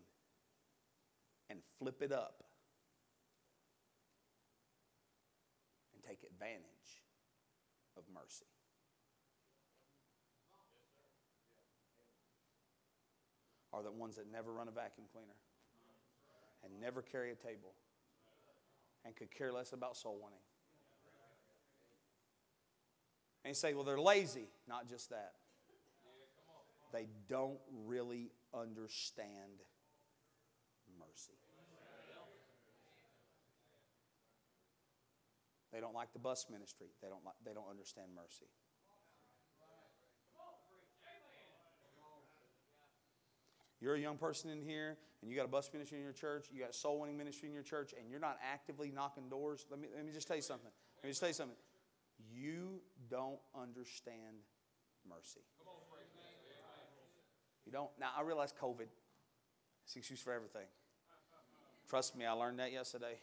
and 1.50 1.60
flip 1.78 2.02
it 2.02 2.12
up 2.12 2.44
and 5.94 6.04
take 6.04 6.20
advantage 6.30 7.04
of 7.98 8.04
mercy. 8.14 8.46
Are 13.72 13.84
the 13.84 13.92
ones 13.92 14.16
that 14.16 14.32
never 14.32 14.52
run 14.52 14.68
a 14.68 14.72
vacuum 14.72 15.06
cleaner 15.14 15.36
and 16.64 16.80
never 16.80 17.02
carry 17.02 17.32
a 17.32 17.36
table 17.36 17.74
and 19.06 19.16
could 19.16 19.32
care 19.32 19.52
less 19.52 19.74
about 19.74 19.96
soul 19.96 20.20
winning. 20.22 20.40
And 23.44 23.52
you 23.52 23.56
say, 23.56 23.74
well, 23.74 23.84
they're 23.84 24.00
lazy. 24.00 24.48
Not 24.68 24.90
just 24.90 25.10
that. 25.12 25.34
They 26.92 27.08
don't 27.30 27.60
really 27.86 28.32
understand 28.54 29.62
mercy. 31.00 31.34
They 35.72 35.80
don't 35.80 35.94
like 35.94 36.12
the 36.14 36.20
bus 36.20 36.48
ministry. 36.52 36.88
They 37.02 37.08
don't, 37.08 37.24
like, 37.24 37.36
they 37.46 37.54
don't 37.54 37.70
understand 37.70 38.08
mercy. 38.16 38.48
You're 43.82 43.96
a 43.96 44.00
young 44.00 44.18
person 44.18 44.50
in 44.50 44.62
here, 44.62 44.98
and 45.22 45.32
you 45.32 45.38
got 45.38 45.46
a 45.46 45.50
bus 45.50 45.70
ministry 45.72 45.98
in 45.98 46.04
your 46.04 46.14
church, 46.14 46.48
you 46.54 46.62
got 46.62 46.76
soul 46.76 47.00
winning 47.00 47.18
ministry 47.18 47.48
in 47.48 47.54
your 47.54 47.64
church, 47.64 47.94
and 47.98 48.10
you're 48.10 48.20
not 48.20 48.38
actively 48.44 48.92
knocking 48.92 49.30
doors. 49.30 49.66
Let 49.70 49.80
me, 49.80 49.88
let 49.96 50.06
me 50.06 50.12
just 50.12 50.28
tell 50.28 50.36
you 50.36 50.42
something. 50.42 50.72
Let 50.98 51.08
me 51.08 51.12
just 51.12 51.22
tell 51.22 51.30
you 51.30 51.34
something. 51.34 51.58
You 52.34 52.82
don't 53.10 53.40
understand 53.56 54.44
mercy. 55.08 55.40
You 57.66 57.72
don't. 57.72 57.90
Now, 58.00 58.10
I 58.18 58.24
realize 58.24 58.54
COVID 58.62 58.88
is 59.88 59.96
excuse 59.96 60.20
for 60.20 60.34
everything. 60.34 60.66
Trust 61.90 62.18
me, 62.18 62.26
I 62.26 62.32
learned 62.34 62.60
that 62.60 62.72
yesterday. 62.72 63.18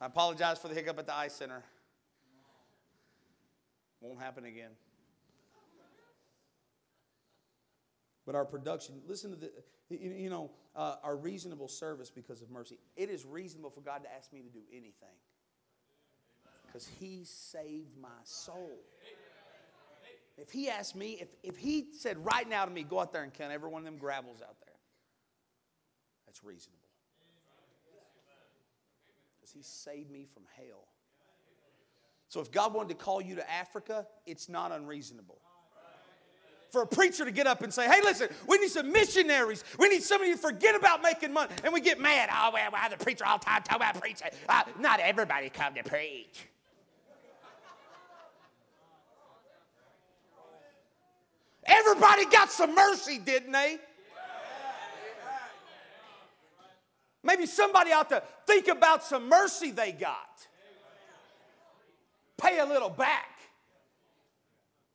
I 0.00 0.06
apologize 0.06 0.58
for 0.58 0.68
the 0.68 0.74
hiccup 0.74 0.98
at 0.98 1.06
the 1.06 1.14
eye 1.14 1.28
center. 1.28 1.62
Won't 4.00 4.20
happen 4.20 4.44
again. 4.44 4.70
But 8.28 8.34
our 8.34 8.44
production, 8.44 9.00
listen 9.06 9.30
to 9.30 9.38
the, 9.38 9.50
you 9.88 10.28
know, 10.28 10.50
uh, 10.76 10.96
our 11.02 11.16
reasonable 11.16 11.66
service 11.66 12.10
because 12.10 12.42
of 12.42 12.50
mercy. 12.50 12.76
It 12.94 13.08
is 13.08 13.24
reasonable 13.24 13.70
for 13.70 13.80
God 13.80 14.02
to 14.02 14.14
ask 14.14 14.34
me 14.34 14.42
to 14.42 14.50
do 14.50 14.60
anything 14.70 15.16
because 16.66 16.86
He 17.00 17.22
saved 17.24 17.96
my 17.98 18.10
soul. 18.24 18.80
If 20.36 20.50
He 20.50 20.68
asked 20.68 20.94
me, 20.94 21.16
if, 21.22 21.28
if 21.42 21.56
He 21.56 21.86
said 21.94 22.22
right 22.22 22.46
now 22.46 22.66
to 22.66 22.70
me, 22.70 22.82
go 22.82 23.00
out 23.00 23.14
there 23.14 23.22
and 23.22 23.32
count 23.32 23.50
every 23.50 23.70
one 23.70 23.80
of 23.80 23.86
them 23.86 23.96
gravels 23.96 24.42
out 24.42 24.56
there, 24.60 24.76
that's 26.26 26.44
reasonable. 26.44 26.76
Because 29.40 29.52
He 29.54 29.62
saved 29.62 30.10
me 30.10 30.26
from 30.34 30.42
hell. 30.54 30.86
So 32.28 32.42
if 32.42 32.52
God 32.52 32.74
wanted 32.74 32.90
to 32.90 33.02
call 33.02 33.22
you 33.22 33.36
to 33.36 33.50
Africa, 33.50 34.06
it's 34.26 34.50
not 34.50 34.70
unreasonable 34.70 35.40
for 36.70 36.82
a 36.82 36.86
preacher 36.86 37.24
to 37.24 37.30
get 37.30 37.46
up 37.46 37.62
and 37.62 37.72
say, 37.72 37.86
hey, 37.88 38.00
listen, 38.02 38.28
we 38.46 38.58
need 38.58 38.70
some 38.70 38.92
missionaries. 38.92 39.64
We 39.78 39.88
need 39.88 40.02
somebody 40.02 40.32
to 40.32 40.38
forget 40.38 40.74
about 40.74 41.02
making 41.02 41.32
money. 41.32 41.52
And 41.64 41.72
we 41.72 41.80
get 41.80 42.00
mad. 42.00 42.28
Oh, 42.32 42.50
well, 42.52 42.70
well 42.72 42.90
the 42.90 43.02
preacher 43.02 43.24
all 43.26 43.38
the 43.38 43.44
time 43.44 43.62
talk 43.62 43.76
about 43.76 44.00
preaching. 44.00 44.28
Uh, 44.48 44.62
not 44.78 45.00
everybody 45.00 45.48
come 45.48 45.74
to 45.74 45.82
preach. 45.82 46.46
Everybody 51.64 52.24
got 52.26 52.50
some 52.50 52.74
mercy, 52.74 53.18
didn't 53.18 53.52
they? 53.52 53.78
Maybe 57.22 57.44
somebody 57.46 57.92
ought 57.92 58.08
to 58.08 58.22
think 58.46 58.68
about 58.68 59.04
some 59.04 59.28
mercy 59.28 59.70
they 59.70 59.92
got. 59.92 60.46
Pay 62.40 62.58
a 62.58 62.64
little 62.64 62.88
back. 62.88 63.37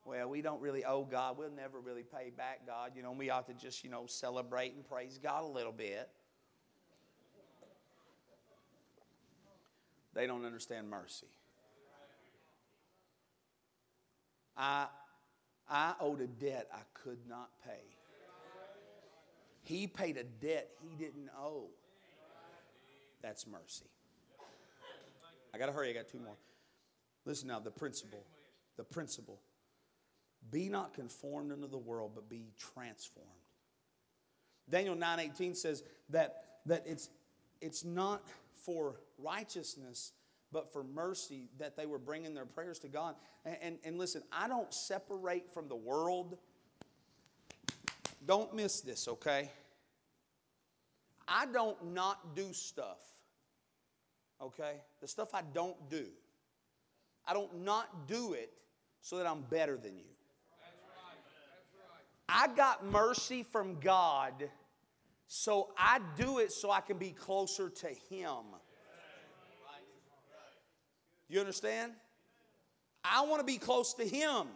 Well, 0.06 0.30
we 0.30 0.42
don't 0.42 0.62
really 0.62 0.84
owe 0.84 1.06
God. 1.06 1.38
We'll 1.38 1.52
never 1.52 1.80
really 1.80 2.04
pay 2.04 2.30
back 2.36 2.68
God. 2.68 2.92
You 2.96 3.04
know, 3.04 3.14
we 3.14 3.30
ought 3.30 3.48
to 3.48 3.54
just, 3.54 3.84
you 3.84 3.90
know, 3.90 4.06
celebrate 4.06 4.74
and 4.74 4.88
praise 4.88 5.18
God 5.22 5.44
a 5.44 5.48
little 5.48 5.72
bit. 5.72 6.10
They 10.14 10.28
don't 10.28 10.46
understand 10.46 10.90
mercy. 10.90 11.28
I, 14.58 14.88
I 15.70 15.94
owed 16.00 16.22
a 16.22 16.28
debt 16.28 16.68
I 16.74 16.82
could 16.94 17.18
not 17.28 17.50
pay. 17.66 17.82
He 19.64 19.88
paid 19.88 20.18
a 20.18 20.24
debt 20.24 20.70
he 20.82 20.96
didn't 20.96 21.30
owe. 21.40 21.70
That's 23.22 23.48
mercy. 23.48 23.86
I 25.54 25.58
got 25.58 25.68
to 25.68 25.72
hurry. 25.72 25.90
I 25.90 25.94
got 25.94 26.10
two 26.10 26.20
more. 26.20 26.36
Listen 27.26 27.48
now, 27.48 27.60
the 27.60 27.72
principle. 27.72 28.26
The 28.76 28.84
principle 28.84 29.40
be 30.52 30.70
not 30.70 30.94
conformed 30.94 31.52
unto 31.52 31.68
the 31.68 31.78
world, 31.78 32.12
but 32.16 32.30
be 32.30 32.52
transformed. 32.58 33.30
Daniel 34.70 34.96
9:18 34.96 35.56
says 35.56 35.84
that, 36.10 36.60
that 36.66 36.84
it's, 36.86 37.10
it's 37.62 37.84
not 37.84 38.28
for 38.54 39.00
righteousness, 39.18 40.14
but 40.52 40.72
for 40.72 40.84
mercy 40.84 41.50
that 41.58 41.76
they 41.76 41.86
were 41.86 41.98
bringing 41.98 42.34
their 42.34 42.46
prayers 42.46 42.80
to 42.80 42.88
God. 42.88 43.16
And, 43.44 43.58
and, 43.62 43.78
and 43.84 43.98
listen, 43.98 44.24
I 44.32 44.48
don't 44.48 44.74
separate 44.74 45.54
from 45.54 45.68
the 45.68 45.76
world. 45.76 46.38
Don't 48.26 48.54
miss 48.54 48.82
this, 48.82 49.08
okay? 49.08 49.50
I 51.28 51.46
don't 51.48 51.94
not 51.94 52.36
do 52.36 52.54
stuff, 52.54 53.00
okay? 54.42 54.76
The 55.02 55.08
stuff 55.08 55.34
I 55.34 55.42
don't 55.54 55.90
do. 55.90 56.06
I 57.26 57.34
don't 57.34 57.64
not 57.64 58.08
do 58.08 58.34
it 58.34 58.52
so 59.02 59.18
that 59.18 59.28
I'm 59.28 59.42
better 59.42 59.78
than 59.78 59.98
you. 59.98 60.06
I 62.36 62.48
got 62.48 62.84
mercy 62.84 63.44
from 63.44 63.80
God, 63.80 64.50
so 65.28 65.70
I 65.78 66.00
do 66.18 66.40
it 66.40 66.52
so 66.52 66.72
I 66.72 66.82
can 66.82 66.98
be 66.98 67.12
closer 67.12 67.70
to 67.70 67.88
Him. 68.10 68.44
You 71.30 71.40
understand? 71.40 71.92
I 73.04 73.22
want 73.26 73.40
to 73.42 73.46
be 73.46 73.60
close 73.60 73.94
to 73.96 74.04
Him. 74.04 74.48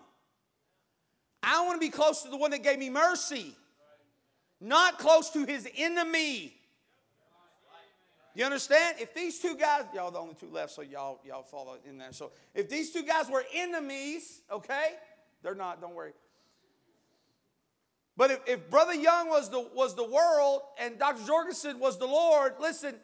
I 1.44 1.64
want 1.66 1.80
to 1.80 1.86
be 1.86 1.92
close 1.92 2.24
to 2.24 2.30
the 2.30 2.38
one 2.38 2.50
that 2.50 2.64
gave 2.64 2.80
me 2.80 2.90
mercy, 2.90 3.56
not 4.60 4.98
close 4.98 5.30
to 5.32 5.46
His 5.46 5.70
enemy. 5.78 6.56
You 8.34 8.46
understand? 8.46 8.98
If 9.00 9.14
these 9.14 9.40
two 9.40 9.56
guys, 9.56 9.86
y'all 9.94 10.12
the 10.12 10.20
only 10.20 10.36
two 10.36 10.50
left, 10.52 10.72
so 10.72 10.82
y'all 10.82 11.20
y'all 11.24 11.44
follow 11.44 11.78
in 11.88 12.00
there. 12.00 12.12
So 12.12 12.32
if 12.56 12.70
these 12.70 12.92
two 12.92 13.04
guys 13.04 13.30
were 13.30 13.44
enemies, 13.54 14.42
okay, 14.52 14.96
they're 15.44 15.56
not. 15.56 15.80
Don't 15.80 15.94
worry. 15.94 16.14
But 18.18 18.32
if, 18.32 18.40
if 18.48 18.70
Brother 18.70 18.96
Young 18.96 19.30
was 19.30 19.50
the 19.50 19.60
was 19.74 19.96
the 19.96 20.04
world 20.04 20.62
and 20.80 20.98
Dr. 20.98 21.24
Jorgensen 21.26 21.80
was 21.80 22.00
the 22.00 22.08
Lord, 22.08 22.54
listen. 22.60 22.96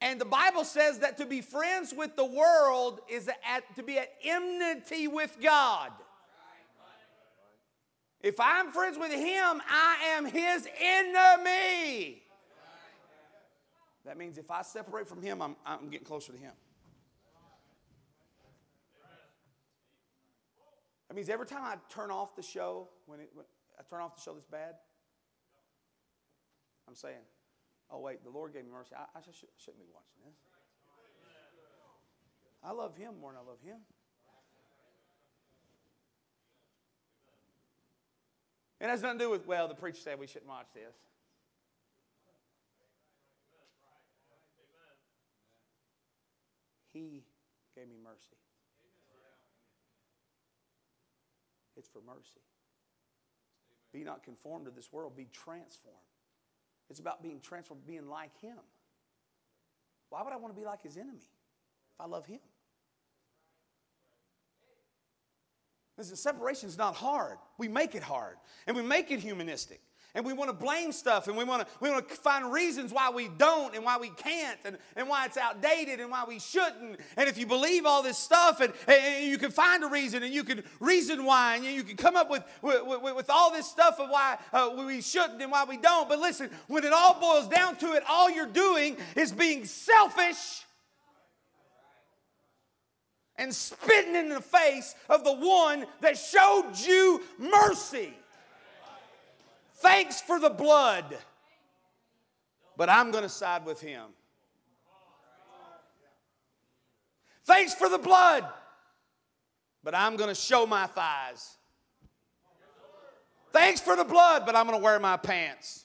And 0.00 0.20
the 0.20 0.26
Bible 0.26 0.62
says 0.62 1.00
that 1.00 1.16
to 1.16 1.26
be 1.26 1.40
friends 1.40 1.92
with 1.96 2.14
the 2.14 2.24
world 2.24 3.00
is 3.08 3.28
at, 3.28 3.74
to 3.74 3.82
be 3.82 3.98
at 3.98 4.12
enmity 4.22 5.08
with 5.08 5.36
God. 5.42 5.90
If 8.20 8.38
I'm 8.38 8.70
friends 8.70 8.96
with 8.96 9.10
Him, 9.10 9.60
I 9.68 9.96
am 10.16 10.26
His 10.26 10.68
enemy. 10.80 12.22
That 14.04 14.16
means 14.16 14.38
if 14.38 14.50
I 14.50 14.62
separate 14.62 15.08
from 15.08 15.20
Him, 15.20 15.42
I'm, 15.42 15.56
I'm 15.66 15.88
getting 15.88 16.06
closer 16.06 16.32
to 16.32 16.38
Him. 16.38 16.52
That 21.08 21.14
means 21.14 21.28
every 21.28 21.46
time 21.46 21.62
I 21.64 21.76
turn 21.92 22.10
off 22.10 22.36
the 22.36 22.42
show, 22.42 22.88
when, 23.06 23.20
it, 23.20 23.30
when 23.34 23.46
I 23.78 23.82
turn 23.88 24.00
off 24.02 24.16
the 24.16 24.22
show 24.22 24.34
that's 24.34 24.46
bad, 24.46 24.74
I'm 26.88 26.94
saying, 26.94 27.22
oh, 27.90 28.00
wait, 28.00 28.24
the 28.24 28.30
Lord 28.30 28.54
gave 28.54 28.64
me 28.64 28.70
mercy. 28.72 28.94
I, 28.96 29.18
I 29.18 29.20
should, 29.20 29.34
shouldn't 29.58 29.78
be 29.78 29.88
watching 29.92 30.24
this. 30.24 30.38
I 32.64 32.72
love 32.72 32.96
Him 32.96 33.20
more 33.20 33.32
than 33.32 33.40
I 33.44 33.46
love 33.46 33.60
Him. 33.62 33.76
It 38.80 38.88
has 38.88 39.02
nothing 39.02 39.18
to 39.18 39.24
do 39.26 39.30
with, 39.30 39.46
well, 39.46 39.68
the 39.68 39.74
preacher 39.74 40.00
said 40.00 40.18
we 40.18 40.26
shouldn't 40.26 40.48
watch 40.48 40.68
this. 40.74 40.94
He 46.92 47.22
gave 47.76 47.88
me 47.88 47.96
mercy. 48.02 48.36
It's 51.76 51.88
for 51.88 52.00
mercy. 52.04 52.40
Be 53.98 54.04
not 54.04 54.22
conformed 54.22 54.66
to 54.66 54.70
this 54.70 54.92
world, 54.92 55.16
be 55.16 55.26
transformed. 55.32 55.96
It's 56.88 57.00
about 57.00 57.20
being 57.20 57.40
transformed, 57.40 57.84
being 57.84 58.08
like 58.08 58.30
Him. 58.40 58.56
Why 60.08 60.22
would 60.22 60.32
I 60.32 60.36
want 60.36 60.54
to 60.54 60.60
be 60.60 60.64
like 60.64 60.82
His 60.82 60.96
enemy 60.96 61.18
if 61.18 62.00
I 62.00 62.06
love 62.06 62.24
Him? 62.24 62.38
Listen, 65.96 66.14
separation 66.14 66.68
is 66.68 66.78
not 66.78 66.94
hard. 66.94 67.38
We 67.58 67.66
make 67.66 67.96
it 67.96 68.04
hard, 68.04 68.36
and 68.68 68.76
we 68.76 68.84
make 68.84 69.10
it 69.10 69.18
humanistic 69.18 69.80
and 70.18 70.26
we 70.26 70.32
want 70.32 70.50
to 70.50 70.52
blame 70.52 70.90
stuff 70.90 71.28
and 71.28 71.36
we 71.36 71.44
want 71.44 71.62
to 71.62 71.74
we 71.78 71.88
want 71.88 72.08
to 72.08 72.14
find 72.16 72.52
reasons 72.52 72.92
why 72.92 73.08
we 73.08 73.28
don't 73.38 73.76
and 73.76 73.84
why 73.84 73.96
we 73.98 74.08
can't 74.08 74.58
and, 74.64 74.76
and 74.96 75.08
why 75.08 75.24
it's 75.24 75.36
outdated 75.36 76.00
and 76.00 76.10
why 76.10 76.24
we 76.26 76.40
shouldn't. 76.40 76.98
And 77.16 77.28
if 77.28 77.38
you 77.38 77.46
believe 77.46 77.86
all 77.86 78.02
this 78.02 78.18
stuff 78.18 78.60
and, 78.60 78.72
and 78.88 79.24
you 79.24 79.38
can 79.38 79.52
find 79.52 79.84
a 79.84 79.86
reason 79.86 80.24
and 80.24 80.34
you 80.34 80.42
can 80.42 80.64
reason 80.80 81.24
why 81.24 81.54
and 81.54 81.64
you 81.64 81.84
can 81.84 81.96
come 81.96 82.16
up 82.16 82.28
with 82.28 82.42
with, 82.62 82.82
with, 83.00 83.30
all 83.30 83.52
this 83.52 83.68
stuff 83.70 84.00
of 84.00 84.10
why 84.10 84.38
uh, 84.52 84.70
we 84.76 85.00
shouldn't 85.00 85.40
and 85.40 85.52
why 85.52 85.62
we 85.62 85.76
don't. 85.76 86.08
But 86.08 86.18
listen 86.18 86.50
when 86.66 86.82
it 86.82 86.92
all 86.92 87.20
boils 87.20 87.46
down 87.46 87.76
to 87.76 87.92
it 87.92 88.02
all 88.08 88.28
you're 88.28 88.46
doing 88.46 88.96
is 89.14 89.30
being 89.30 89.66
selfish 89.66 90.64
and 93.36 93.54
spitting 93.54 94.16
in 94.16 94.30
the 94.30 94.40
face 94.40 94.96
of 95.08 95.22
the 95.22 95.32
one 95.32 95.86
that 96.00 96.18
showed 96.18 96.72
you 96.84 97.22
mercy 97.38 98.14
Thanks 99.78 100.20
for 100.20 100.40
the 100.40 100.50
blood, 100.50 101.16
but 102.76 102.88
I'm 102.88 103.10
going 103.10 103.22
to 103.22 103.28
side 103.28 103.64
with 103.64 103.80
him. 103.80 104.06
Thanks 107.44 107.74
for 107.74 107.88
the 107.88 107.98
blood, 107.98 108.44
but 109.82 109.94
I'm 109.94 110.16
going 110.16 110.28
to 110.28 110.34
show 110.34 110.66
my 110.66 110.86
thighs. 110.86 111.56
Thanks 113.52 113.80
for 113.80 113.96
the 113.96 114.04
blood, 114.04 114.44
but 114.44 114.54
I'm 114.54 114.66
going 114.66 114.78
to 114.78 114.84
wear 114.84 114.98
my 114.98 115.16
pants. 115.16 115.84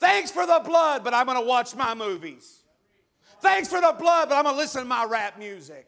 Thanks 0.00 0.30
for 0.30 0.46
the 0.46 0.60
blood, 0.64 1.04
but 1.04 1.14
I'm 1.14 1.26
going 1.26 1.38
to 1.38 1.46
watch 1.46 1.76
my 1.76 1.94
movies. 1.94 2.62
Thanks 3.40 3.68
for 3.68 3.80
the 3.80 3.94
blood, 3.98 4.28
but 4.28 4.36
I'm 4.36 4.44
going 4.44 4.54
to 4.54 4.60
listen 4.60 4.82
to 4.82 4.88
my 4.88 5.04
rap 5.04 5.38
music. 5.38 5.86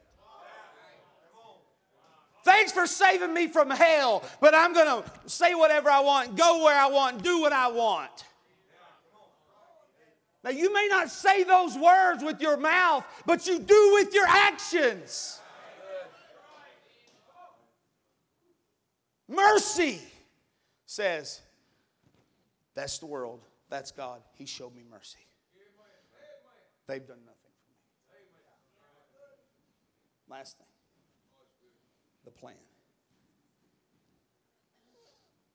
Thanks 2.47 2.71
for 2.71 2.87
saving 2.87 3.35
me 3.35 3.49
from 3.49 3.71
hell, 3.71 4.23
but 4.41 4.55
I'm 4.55 4.73
going 4.73 5.03
to 5.03 5.11
say 5.29 5.57
whatever 5.57 5.91
I 5.91 5.99
want, 5.99 6.37
go 6.37 6.63
where 6.63 6.79
I 6.79 6.87
want, 6.87 7.25
do 7.25 7.41
what 7.41 7.53
I 7.53 7.67
want. 7.67 8.25
Now, 10.45 10.51
you 10.51 10.73
may 10.73 10.87
not 10.89 11.11
say 11.11 11.43
those 11.43 11.77
words 11.77 12.23
with 12.23 12.41
your 12.41 12.57
mouth, 12.57 13.05
but 13.27 13.49
you 13.49 13.59
do 13.59 13.91
with 13.95 14.15
your 14.15 14.29
actions. 14.29 15.41
Mercy 19.27 20.01
says, 20.87 21.41
That's 22.77 22.99
the 22.99 23.07
world, 23.07 23.41
that's 23.69 23.91
God. 23.91 24.21
He 24.35 24.47
showed 24.47 24.73
me 24.73 24.85
mercy. 24.89 25.19
They've 26.87 27.05
done 27.05 27.19
nothing 27.27 27.51
for 27.65 27.73
me. 30.31 30.39
Last 30.39 30.59
thing 30.59 30.67
the 32.27 32.31
plan. 32.31 32.55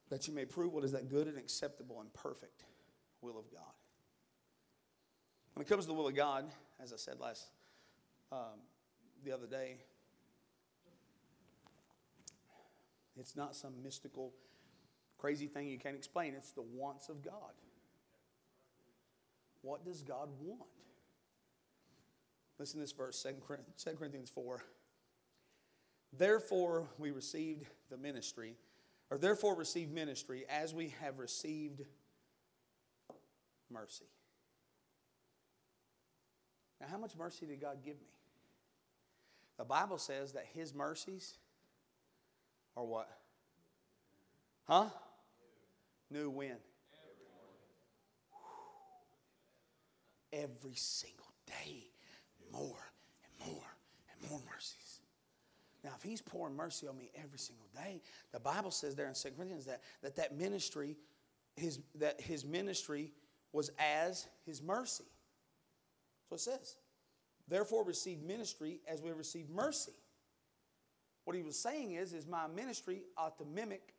That 0.10 0.28
you 0.28 0.34
may 0.34 0.46
prove 0.46 0.74
what 0.74 0.84
is 0.84 0.94
that 0.94 1.08
good 1.10 1.28
and 1.28 1.38
acceptable 1.38 2.02
and 2.02 2.12
perfect 2.14 2.64
will 3.22 3.38
of 3.38 3.52
God. 3.52 3.62
When 5.54 5.64
it 5.64 5.70
comes 5.70 5.84
to 5.84 5.88
the 5.90 5.94
will 5.94 6.08
of 6.08 6.16
God, 6.16 6.46
as 6.82 6.92
I 6.92 6.96
said 6.96 7.20
last 7.20 7.46
um, 8.32 8.60
the 9.24 9.32
other 9.32 9.46
day, 9.46 9.76
it's 13.20 13.36
not 13.36 13.56
some 13.56 13.74
mystical, 13.84 14.34
crazy 15.18 15.48
thing 15.48 15.68
you 15.68 15.78
can't 15.78 15.96
explain. 15.96 16.34
It's 16.34 16.52
the 16.52 16.64
wants 16.64 17.10
of 17.10 17.24
God. 17.24 17.54
What 19.62 19.86
does 19.86 20.02
God 20.02 20.30
want? 20.42 20.70
Listen 22.58 22.80
to 22.80 22.82
this 22.84 22.92
verse, 22.92 23.22
2 23.22 23.96
Corinthians 23.96 24.30
4. 24.30 24.62
Therefore, 26.18 26.88
we 26.98 27.12
received 27.12 27.66
the 27.90 27.98
ministry, 27.98 28.56
or 29.10 29.18
therefore 29.18 29.56
received 29.56 29.94
ministry 29.94 30.46
as 30.50 30.74
we 30.74 30.94
have 31.02 31.20
received 31.20 31.84
mercy. 33.70 34.06
Now, 36.80 36.88
how 36.90 36.98
much 36.98 37.16
mercy 37.18 37.46
did 37.46 37.62
God 37.62 37.78
give 37.84 37.96
me? 37.96 38.10
The 39.58 39.66
Bible 39.66 40.00
says 40.00 40.34
that 40.34 40.48
His 40.54 40.74
mercies 40.74 41.38
are 42.76 42.84
what? 42.84 43.10
Huh? 44.68 44.90
New 46.10 46.30
when? 46.30 46.58
Every 50.34 50.76
single 50.76 51.32
day, 51.46 51.88
more 52.52 52.92
and 53.24 53.54
more 53.54 53.78
and 54.12 54.32
more 54.32 54.40
mercy. 54.52 54.81
Now, 55.84 55.92
if 55.96 56.04
he's 56.04 56.22
pouring 56.22 56.56
mercy 56.56 56.88
on 56.88 56.98
me 56.98 57.10
every 57.16 57.40
single 57.40 57.68
day, 57.74 58.02
the 58.32 58.40
Bible 58.40 58.72
says 58.72 58.96
there 58.96 59.08
in 59.08 59.16
2 59.16 59.30
Corinthians 59.36 59.66
that 59.66 59.82
that, 60.04 60.16
that 60.16 60.38
ministry, 60.38 60.96
his, 61.56 61.80
that 61.96 62.22
his 62.22 62.46
ministry 62.46 63.12
was 63.52 63.72
as 63.80 64.28
his 64.46 64.62
mercy. 64.62 65.06
So 66.30 66.36
it 66.36 66.40
says. 66.40 66.78
Therefore, 67.48 67.84
receive 67.84 68.22
ministry 68.22 68.80
as 68.88 69.02
we 69.02 69.12
receive 69.12 69.50
mercy. 69.50 69.92
What 71.26 71.36
he 71.36 71.44
was 71.44 71.58
saying 71.58 71.94
is, 71.94 72.14
is 72.14 72.28
my 72.28 72.48
ministry 72.48 73.02
ought 73.18 73.38
to 73.40 73.46
mimic 73.46 73.94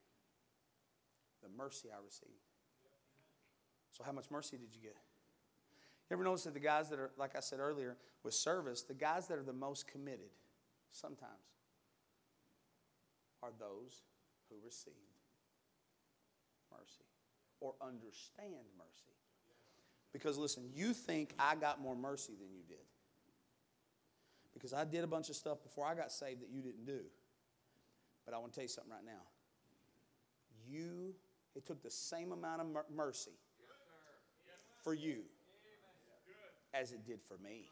the 1.43 1.49
mercy 1.57 1.89
I 1.93 2.03
received. 2.05 2.33
So 3.91 4.05
how 4.05 4.13
much 4.13 4.31
mercy 4.31 4.57
did 4.57 4.75
you 4.75 4.81
get? 4.81 4.97
You 6.09 6.15
ever 6.15 6.25
notice 6.25 6.45
that 6.45 6.55
the 6.55 6.61
guys 6.61 6.89
that 6.91 6.99
are, 6.99 7.11
like 7.19 7.37
I 7.37 7.41
said 7.41 7.59
earlier, 7.59 7.97
with 8.23 8.35
service, 8.35 8.83
the 8.83 8.95
guys 8.95 9.27
that 9.29 9.39
are 9.39 9.43
the 9.43 9.53
most 9.53 9.87
committed 9.87 10.31
sometimes 10.93 11.53
are 13.43 13.51
those 13.59 14.03
who 14.49 14.57
receive 14.65 14.93
mercy 16.71 17.05
or 17.61 17.75
understand 17.81 18.67
mercy. 18.77 19.15
Because 20.13 20.37
listen, 20.37 20.65
you 20.75 20.93
think 20.93 21.33
I 21.39 21.55
got 21.55 21.81
more 21.81 21.97
mercy 21.97 22.35
than 22.39 22.49
you 22.53 22.63
did. 22.69 22.85
Because 24.53 24.73
I 24.73 24.85
did 24.85 25.05
a 25.05 25.07
bunch 25.07 25.31
of 25.31 25.37
stuff 25.37 25.63
before 25.63 25.87
I 25.87 25.95
got 25.95 26.13
saved 26.13 26.43
that 26.43 26.51
you 26.51 26.63
didn't 26.63 26.85
do. 26.85 27.01
But 28.25 28.35
I 28.35 28.39
want 28.39 28.53
to 28.53 28.57
tell 28.57 28.65
you 28.65 28.69
something 28.69 28.93
right 28.93 29.05
now. 29.05 29.23
You, 30.69 31.15
it 31.55 31.67
took 31.67 31.83
the 31.83 31.91
same 31.91 32.33
amount 32.33 32.61
of 32.61 32.67
mercy 32.95 33.33
for 34.83 34.95
you 34.95 35.23
as 36.75 36.93
it 36.93 37.07
did 37.07 37.21
for 37.27 37.37
me. 37.43 37.63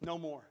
No 0.00 0.18
more. 0.18 0.42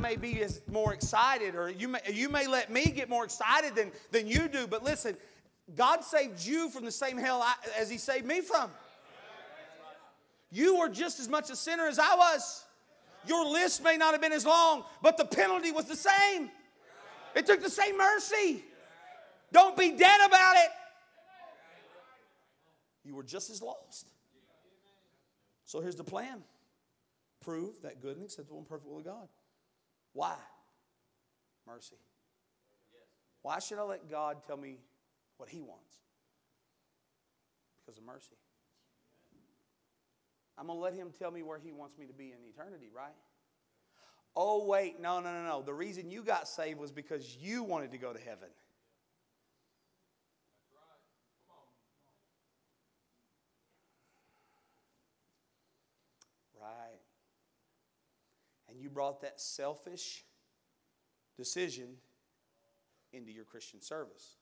May 0.00 0.16
be 0.16 0.44
more 0.70 0.92
excited, 0.92 1.54
or 1.54 1.70
you 1.70 1.88
may, 1.88 2.00
you 2.12 2.28
may 2.28 2.46
let 2.46 2.70
me 2.70 2.84
get 2.86 3.08
more 3.08 3.24
excited 3.24 3.74
than, 3.74 3.90
than 4.10 4.26
you 4.26 4.48
do, 4.48 4.66
but 4.66 4.84
listen, 4.84 5.16
God 5.74 6.04
saved 6.04 6.44
you 6.44 6.68
from 6.70 6.84
the 6.84 6.92
same 6.92 7.16
hell 7.16 7.42
I, 7.42 7.54
as 7.78 7.90
He 7.90 7.98
saved 7.98 8.26
me 8.26 8.40
from. 8.40 8.70
You 10.50 10.78
were 10.78 10.88
just 10.88 11.18
as 11.18 11.28
much 11.28 11.50
a 11.50 11.56
sinner 11.56 11.86
as 11.86 11.98
I 11.98 12.14
was. 12.14 12.64
Your 13.26 13.44
list 13.44 13.82
may 13.82 13.96
not 13.96 14.12
have 14.12 14.20
been 14.20 14.32
as 14.32 14.46
long, 14.46 14.84
but 15.02 15.16
the 15.16 15.24
penalty 15.24 15.72
was 15.72 15.86
the 15.86 15.96
same. 15.96 16.50
It 17.34 17.46
took 17.46 17.62
the 17.62 17.70
same 17.70 17.98
mercy. 17.98 18.64
Don't 19.52 19.76
be 19.76 19.92
dead 19.92 20.20
about 20.26 20.56
it. 20.56 20.70
You 23.04 23.14
were 23.14 23.22
just 23.22 23.50
as 23.50 23.62
lost. 23.62 24.08
So 25.64 25.80
here's 25.80 25.96
the 25.96 26.04
plan 26.04 26.42
prove 27.40 27.80
that 27.82 28.00
good 28.00 28.16
and 28.16 28.24
acceptable 28.24 28.58
and 28.58 28.68
perfect 28.68 28.88
will 28.88 28.98
of 28.98 29.04
God. 29.04 29.28
Why? 30.16 30.34
Mercy. 31.66 31.96
Why 33.42 33.58
should 33.58 33.78
I 33.78 33.82
let 33.82 34.10
God 34.10 34.38
tell 34.46 34.56
me 34.56 34.78
what 35.36 35.50
He 35.50 35.60
wants? 35.60 35.94
Because 37.84 37.98
of 37.98 38.04
mercy. 38.04 38.36
I'm 40.56 40.68
going 40.68 40.78
to 40.78 40.82
let 40.82 40.94
Him 40.94 41.12
tell 41.18 41.30
me 41.30 41.42
where 41.42 41.58
He 41.58 41.70
wants 41.70 41.98
me 41.98 42.06
to 42.06 42.14
be 42.14 42.32
in 42.32 42.38
eternity, 42.48 42.88
right? 42.96 43.12
Oh, 44.34 44.64
wait, 44.64 45.00
no, 45.00 45.20
no, 45.20 45.30
no, 45.34 45.44
no. 45.44 45.60
The 45.60 45.74
reason 45.74 46.10
you 46.10 46.22
got 46.22 46.48
saved 46.48 46.78
was 46.78 46.92
because 46.92 47.36
you 47.38 47.62
wanted 47.62 47.92
to 47.92 47.98
go 47.98 48.14
to 48.14 48.18
heaven. 48.18 48.48
Right. 56.58 57.00
And 58.76 58.82
you 58.82 58.90
brought 58.90 59.22
that 59.22 59.40
selfish 59.40 60.22
decision 61.34 61.88
into 63.14 63.32
your 63.32 63.44
Christian 63.44 63.80
service. 63.80 64.36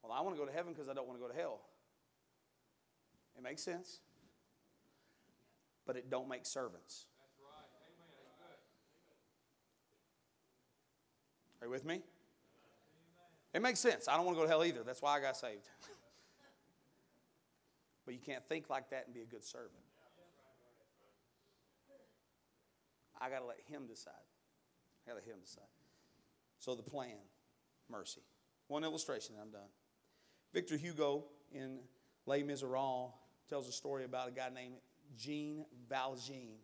Well, 0.00 0.12
I 0.12 0.20
want 0.20 0.36
to 0.36 0.40
go 0.40 0.46
to 0.46 0.54
heaven 0.54 0.72
because 0.72 0.88
I 0.88 0.94
don't 0.94 1.08
want 1.08 1.18
to 1.18 1.26
go 1.26 1.28
to 1.28 1.36
hell. 1.36 1.62
It 3.36 3.42
makes 3.42 3.62
sense. 3.62 3.98
But 5.84 5.96
it 5.96 6.08
don't 6.08 6.28
make 6.28 6.46
servants. 6.46 7.06
Are 11.60 11.66
you 11.66 11.72
with 11.72 11.84
me? 11.84 12.00
It 13.52 13.60
makes 13.60 13.80
sense. 13.80 14.06
I 14.06 14.16
don't 14.16 14.24
want 14.24 14.38
to 14.38 14.40
go 14.40 14.46
to 14.46 14.48
hell 14.48 14.64
either. 14.64 14.84
That's 14.84 15.02
why 15.02 15.16
I 15.16 15.20
got 15.20 15.36
saved. 15.36 15.68
but 18.04 18.14
you 18.14 18.20
can't 18.20 18.46
think 18.48 18.70
like 18.70 18.90
that 18.90 19.06
and 19.06 19.14
be 19.14 19.22
a 19.22 19.26
good 19.26 19.42
servant. 19.42 19.83
I 23.24 23.30
got 23.30 23.40
to 23.40 23.46
let 23.46 23.60
Him 23.66 23.86
decide. 23.86 24.12
I 25.06 25.10
got 25.10 25.18
to 25.18 25.24
let 25.24 25.24
Him 25.24 25.40
decide. 25.42 25.64
So 26.58 26.74
the 26.74 26.82
plan, 26.82 27.16
mercy. 27.90 28.20
One 28.68 28.84
illustration, 28.84 29.34
and 29.34 29.42
I'm 29.42 29.50
done. 29.50 29.68
Victor 30.52 30.76
Hugo 30.76 31.24
in 31.52 31.78
Les 32.26 32.42
Miserables 32.42 33.12
tells 33.48 33.68
a 33.68 33.72
story 33.72 34.04
about 34.04 34.28
a 34.28 34.30
guy 34.30 34.48
named 34.54 34.74
Jean 35.16 35.64
Valjean. 35.88 36.56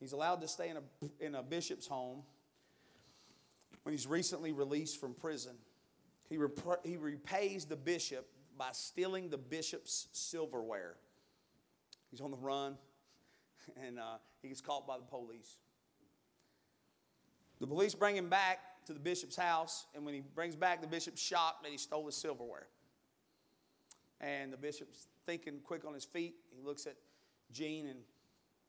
He's 0.00 0.12
allowed 0.12 0.40
to 0.42 0.48
stay 0.48 0.68
in 0.68 0.76
a, 0.76 0.82
in 1.20 1.34
a 1.34 1.42
bishop's 1.42 1.86
home 1.86 2.22
when 3.82 3.92
he's 3.92 4.06
recently 4.06 4.52
released 4.52 5.00
from 5.00 5.14
prison. 5.14 5.56
He, 6.28 6.36
rep- 6.36 6.84
he 6.84 6.96
repays 6.96 7.64
the 7.64 7.76
bishop 7.76 8.28
by 8.56 8.68
stealing 8.72 9.30
the 9.30 9.38
bishop's 9.38 10.08
silverware. 10.12 10.96
He's 12.10 12.20
on 12.20 12.30
the 12.30 12.36
run, 12.36 12.76
and 13.86 13.98
uh, 13.98 14.18
he 14.42 14.48
gets 14.48 14.60
caught 14.60 14.86
by 14.86 14.96
the 14.96 15.04
police. 15.04 15.56
The 17.60 17.66
police 17.66 17.94
bring 17.94 18.16
him 18.16 18.28
back 18.28 18.58
to 18.86 18.92
the 18.92 19.00
bishop's 19.00 19.36
house, 19.36 19.86
and 19.94 20.04
when 20.04 20.14
he 20.14 20.22
brings 20.34 20.56
back, 20.56 20.80
the 20.80 20.86
bishop's 20.86 21.20
shocked 21.20 21.62
that 21.62 21.72
he 21.72 21.78
stole 21.78 22.06
his 22.06 22.16
silverware. 22.16 22.68
And 24.20 24.52
the 24.52 24.56
bishop's 24.56 25.08
thinking 25.26 25.60
quick 25.64 25.84
on 25.84 25.94
his 25.94 26.04
feet. 26.04 26.36
He 26.50 26.62
looks 26.62 26.86
at 26.86 26.94
Jean 27.52 27.86
and 27.86 28.00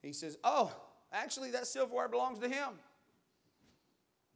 he 0.02 0.14
says, 0.14 0.38
Oh, 0.44 0.72
actually, 1.12 1.52
that 1.52 1.68
silverware 1.68 2.08
belongs 2.08 2.40
to 2.40 2.50
him. 2.50 2.70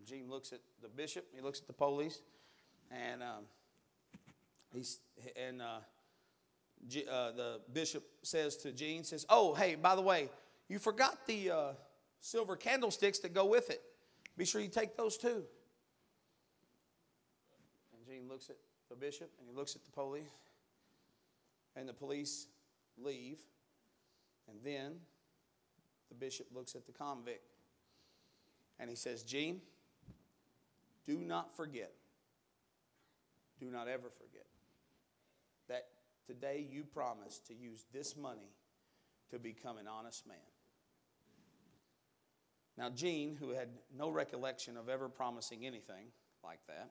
Jean 0.06 0.30
looks 0.30 0.52
at 0.52 0.60
the 0.82 0.90
bishop, 0.90 1.26
he 1.34 1.42
looks 1.42 1.62
at 1.62 1.68
the 1.68 1.74
police, 1.74 2.22
and 2.92 3.24
um, 3.24 3.46
he's 4.74 5.00
and 5.42 5.62
uh, 5.62 5.80
G, 6.88 7.06
uh, 7.10 7.32
the 7.32 7.62
bishop 7.72 8.04
says 8.22 8.58
to 8.58 8.74
Jean, 8.74 9.04
says, 9.04 9.26
"Oh, 9.30 9.54
hey, 9.54 9.76
by 9.76 9.96
the 9.96 10.02
way, 10.02 10.30
you 10.74 10.80
forgot 10.80 11.28
the 11.28 11.52
uh, 11.52 11.74
silver 12.20 12.56
candlesticks 12.56 13.20
that 13.20 13.34
go 13.34 13.46
with 13.46 13.70
it. 13.70 13.82
Be 14.36 14.44
sure 14.44 14.60
you 14.60 14.70
take 14.70 14.98
those 14.98 15.18
too." 15.18 15.44
And 17.94 18.06
Jean 18.08 18.28
looks 18.28 18.50
at 18.50 18.56
the 18.90 18.96
bishop 18.96 19.30
and 19.40 19.48
he 19.48 19.56
looks 19.56 19.76
at 19.76 19.86
the 19.86 19.92
police, 19.92 20.26
and 21.76 21.88
the 21.88 21.94
police 21.94 22.48
leave. 22.98 23.38
And 24.50 24.58
then 24.64 24.96
the 26.10 26.16
bishop 26.16 26.48
looks 26.54 26.76
at 26.76 26.86
the 26.86 26.92
convict 26.92 27.54
and 28.80 28.90
he 28.90 28.96
says, 28.96 29.24
Jean, 29.24 29.62
do 31.06 31.18
not 31.18 31.56
forget, 31.56 31.94
do 33.60 33.68
not 33.68 33.88
ever 33.88 34.10
forget 34.10 34.46
that 35.70 35.88
today 36.28 36.66
you 36.70 36.84
promised 36.84 37.48
to 37.48 37.54
use 37.54 37.86
this 37.94 38.18
money 38.18 38.52
to 39.32 39.40
become 39.40 39.78
an 39.78 39.88
honest 39.88 40.28
man. 40.28 40.38
Now, 42.78 42.90
Jean, 42.90 43.36
who 43.36 43.52
had 43.52 43.70
no 43.96 44.10
recollection 44.10 44.78
of 44.78 44.90
ever 44.90 45.08
promising 45.08 45.66
anything 45.66 46.08
like 46.44 46.60
that, 46.68 46.90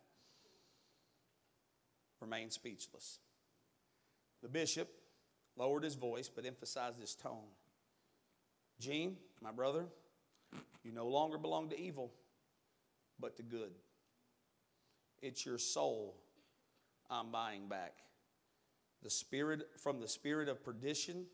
remained 2.20 2.52
speechless. 2.52 3.18
The 4.42 4.48
bishop 4.48 4.88
lowered 5.56 5.82
his 5.84 5.96
voice 5.96 6.28
but 6.28 6.46
emphasized 6.46 7.00
his 7.00 7.14
tone. 7.14 7.50
Jean, 8.80 9.16
my 9.40 9.50
brother, 9.50 9.86
you 10.82 10.92
no 10.92 11.06
longer 11.06 11.38
belong 11.38 11.68
to 11.70 11.78
evil, 11.78 12.12
but 13.18 13.36
to 13.36 13.42
good. 13.42 13.72
It's 15.20 15.44
your 15.44 15.58
soul 15.58 16.16
I'm 17.10 17.30
buying 17.30 17.68
back. 17.68 17.94
The 19.02 19.10
spirit 19.10 19.62
from 19.78 20.00
the 20.00 20.08
spirit 20.08 20.48
of 20.48 20.64
perdition, 20.64 21.26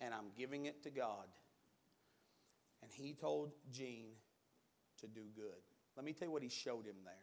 and 0.00 0.14
I'm 0.14 0.30
giving 0.36 0.66
it 0.66 0.82
to 0.84 0.90
God. 0.90 1.26
And 2.84 2.92
he 2.92 3.14
told 3.14 3.52
Jean 3.72 4.08
to 5.00 5.06
do 5.06 5.22
good. 5.34 5.62
Let 5.96 6.04
me 6.04 6.12
tell 6.12 6.28
you 6.28 6.32
what 6.32 6.42
he 6.42 6.50
showed 6.50 6.84
him 6.84 6.96
there. 7.02 7.14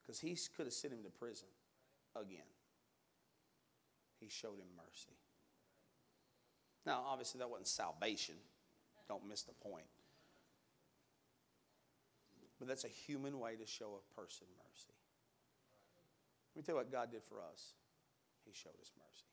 Because 0.00 0.18
he 0.18 0.36
could 0.56 0.64
have 0.64 0.72
sent 0.72 0.94
him 0.94 1.02
to 1.02 1.10
prison 1.10 1.48
again. 2.16 2.48
He 4.18 4.28
showed 4.30 4.58
him 4.58 4.68
mercy. 4.76 5.12
Now, 6.86 7.02
obviously, 7.06 7.38
that 7.40 7.50
wasn't 7.50 7.68
salvation. 7.68 8.36
Don't 9.08 9.26
miss 9.28 9.42
the 9.42 9.52
point. 9.52 9.84
But 12.58 12.68
that's 12.68 12.84
a 12.84 12.88
human 12.88 13.38
way 13.38 13.56
to 13.56 13.66
show 13.66 14.00
a 14.00 14.20
person 14.20 14.46
mercy. 14.56 14.94
Let 16.54 16.60
me 16.60 16.62
tell 16.64 16.74
you 16.74 16.78
what 16.78 16.92
God 16.92 17.10
did 17.10 17.22
for 17.28 17.42
us. 17.42 17.74
He 18.46 18.52
showed 18.54 18.78
us 18.80 18.92
mercy. 18.96 19.26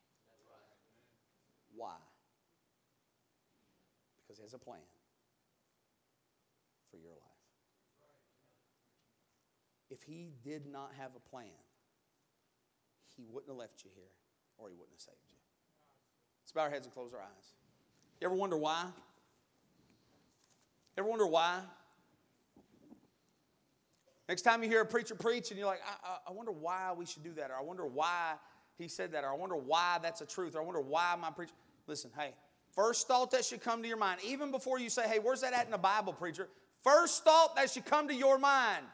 Why? 1.74 1.96
Because 4.32 4.38
He 4.38 4.44
has 4.44 4.54
a 4.54 4.58
plan 4.58 4.80
for 6.90 6.96
your 6.96 7.10
life. 7.10 7.20
If 9.90 10.02
He 10.02 10.30
did 10.42 10.64
not 10.66 10.92
have 10.98 11.10
a 11.14 11.20
plan, 11.28 11.50
He 13.14 13.26
wouldn't 13.28 13.50
have 13.50 13.58
left 13.58 13.84
you 13.84 13.90
here 13.94 14.08
or 14.56 14.70
He 14.70 14.74
wouldn't 14.74 14.94
have 14.94 15.00
saved 15.02 15.18
you. 15.28 15.36
Let's 16.42 16.52
bow 16.52 16.62
our 16.62 16.70
heads 16.70 16.86
and 16.86 16.94
close 16.94 17.12
our 17.12 17.20
eyes. 17.20 17.54
You 18.22 18.26
ever 18.26 18.34
wonder 18.34 18.56
why? 18.56 18.86
Ever 20.96 21.08
wonder 21.08 21.26
why? 21.26 21.60
Next 24.30 24.42
time 24.42 24.62
you 24.62 24.68
hear 24.70 24.80
a 24.80 24.86
preacher 24.86 25.14
preach 25.14 25.50
and 25.50 25.58
you're 25.58 25.68
like, 25.68 25.82
I, 25.86 26.08
I, 26.08 26.16
I 26.28 26.32
wonder 26.32 26.52
why 26.52 26.94
we 26.96 27.04
should 27.04 27.22
do 27.22 27.34
that, 27.34 27.50
or 27.50 27.56
I 27.56 27.62
wonder 27.62 27.84
why 27.84 28.36
he 28.78 28.88
said 28.88 29.12
that, 29.12 29.24
or 29.24 29.28
I 29.28 29.34
wonder 29.34 29.56
why 29.56 29.98
that's 30.02 30.22
a 30.22 30.26
truth, 30.26 30.54
or 30.54 30.62
I 30.62 30.64
wonder 30.64 30.80
why 30.80 31.16
my 31.20 31.30
preacher. 31.30 31.52
Listen, 31.86 32.10
hey, 32.16 32.32
first 32.74 33.08
thought 33.08 33.30
that 33.32 33.44
should 33.44 33.60
come 33.60 33.82
to 33.82 33.88
your 33.88 33.96
mind, 33.96 34.20
even 34.24 34.50
before 34.50 34.78
you 34.78 34.90
say, 34.90 35.06
hey, 35.08 35.18
where's 35.18 35.40
that 35.42 35.52
at 35.52 35.66
in 35.66 35.70
the 35.70 35.78
Bible, 35.78 36.12
preacher? 36.12 36.48
First 36.82 37.24
thought 37.24 37.56
that 37.56 37.70
should 37.70 37.84
come 37.84 38.08
to 38.08 38.14
your 38.14 38.38
mind. 38.38 38.84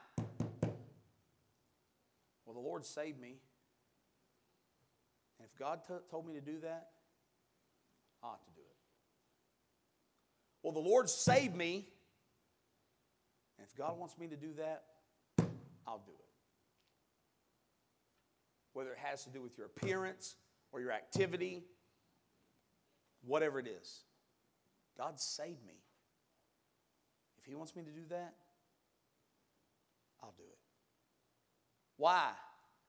Well, 2.44 2.54
the 2.54 2.60
Lord 2.60 2.84
saved 2.84 3.20
me. 3.20 3.36
And 5.38 5.46
if 5.46 5.58
God 5.58 5.80
t- 5.86 5.94
told 6.10 6.26
me 6.26 6.34
to 6.34 6.40
do 6.40 6.58
that, 6.62 6.88
I 8.22 8.26
ought 8.28 8.44
to 8.44 8.52
do 8.54 8.60
it. 8.60 8.76
Well, 10.62 10.72
the 10.72 10.80
Lord 10.80 11.08
saved 11.08 11.54
me. 11.54 11.86
And 13.58 13.66
if 13.66 13.76
God 13.76 13.98
wants 13.98 14.18
me 14.18 14.26
to 14.28 14.36
do 14.36 14.52
that, 14.58 14.84
I'll 15.86 16.02
do 16.04 16.12
it. 16.12 16.24
Whether 18.72 18.92
it 18.92 18.98
has 18.98 19.24
to 19.24 19.30
do 19.30 19.40
with 19.40 19.56
your 19.56 19.66
appearance 19.66 20.36
or 20.72 20.80
your 20.80 20.92
activity, 20.92 21.64
whatever 23.24 23.58
it 23.58 23.66
is. 23.66 24.00
God 24.96 25.18
saved 25.20 25.64
me. 25.66 25.74
If 27.38 27.46
He 27.46 27.54
wants 27.54 27.74
me 27.76 27.82
to 27.82 27.90
do 27.90 28.02
that, 28.10 28.34
I'll 30.22 30.34
do 30.36 30.44
it. 30.44 30.58
Why? 31.96 32.30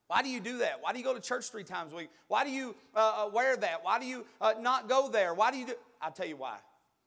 Why 0.07 0.23
do 0.23 0.29
you 0.29 0.39
do 0.39 0.59
that? 0.59 0.81
Why 0.81 0.91
do 0.91 0.97
you 0.97 1.03
go 1.03 1.13
to 1.13 1.19
church 1.19 1.51
three 1.51 1.63
times 1.63 1.93
a 1.93 1.95
week? 1.95 2.09
Why 2.27 2.43
do 2.43 2.49
you 2.49 2.75
uh, 2.95 3.25
uh, 3.25 3.29
wear 3.31 3.55
that? 3.57 3.83
Why 3.83 3.99
do 3.99 4.05
you 4.05 4.25
uh, 4.41 4.55
not 4.59 4.89
go 4.89 5.07
there? 5.07 5.35
Why 5.35 5.51
do 5.51 5.57
you 5.57 5.67
do? 5.67 5.73
I'll 6.01 6.11
tell 6.11 6.25
you 6.25 6.37
why. 6.37 6.57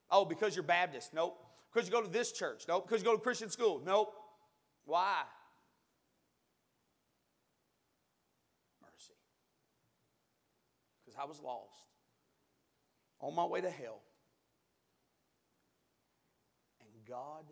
Oh, 0.09 0.25
because 0.25 0.55
you're 0.55 0.63
Baptist? 0.63 1.13
Nope. 1.13 1.37
Because 1.73 1.89
you 1.89 1.93
go 1.93 2.03
to 2.03 2.09
this 2.09 2.31
church? 2.31 2.65
Nope. 2.69 2.87
Because 2.87 3.03
you 3.03 3.07
go 3.07 3.17
to 3.17 3.21
Christian 3.21 3.51
school? 3.51 3.83
Nope. 3.85 4.15
Why? 4.85 5.23
Mercy. 8.83 9.15
Because 11.05 11.19
I 11.21 11.25
was 11.25 11.41
lost, 11.41 11.75
on 13.23 13.35
my 13.35 13.47
way 13.47 13.63
to 13.63 13.71
hell, 13.71 14.03
and 16.81 16.91
God. 17.09 17.45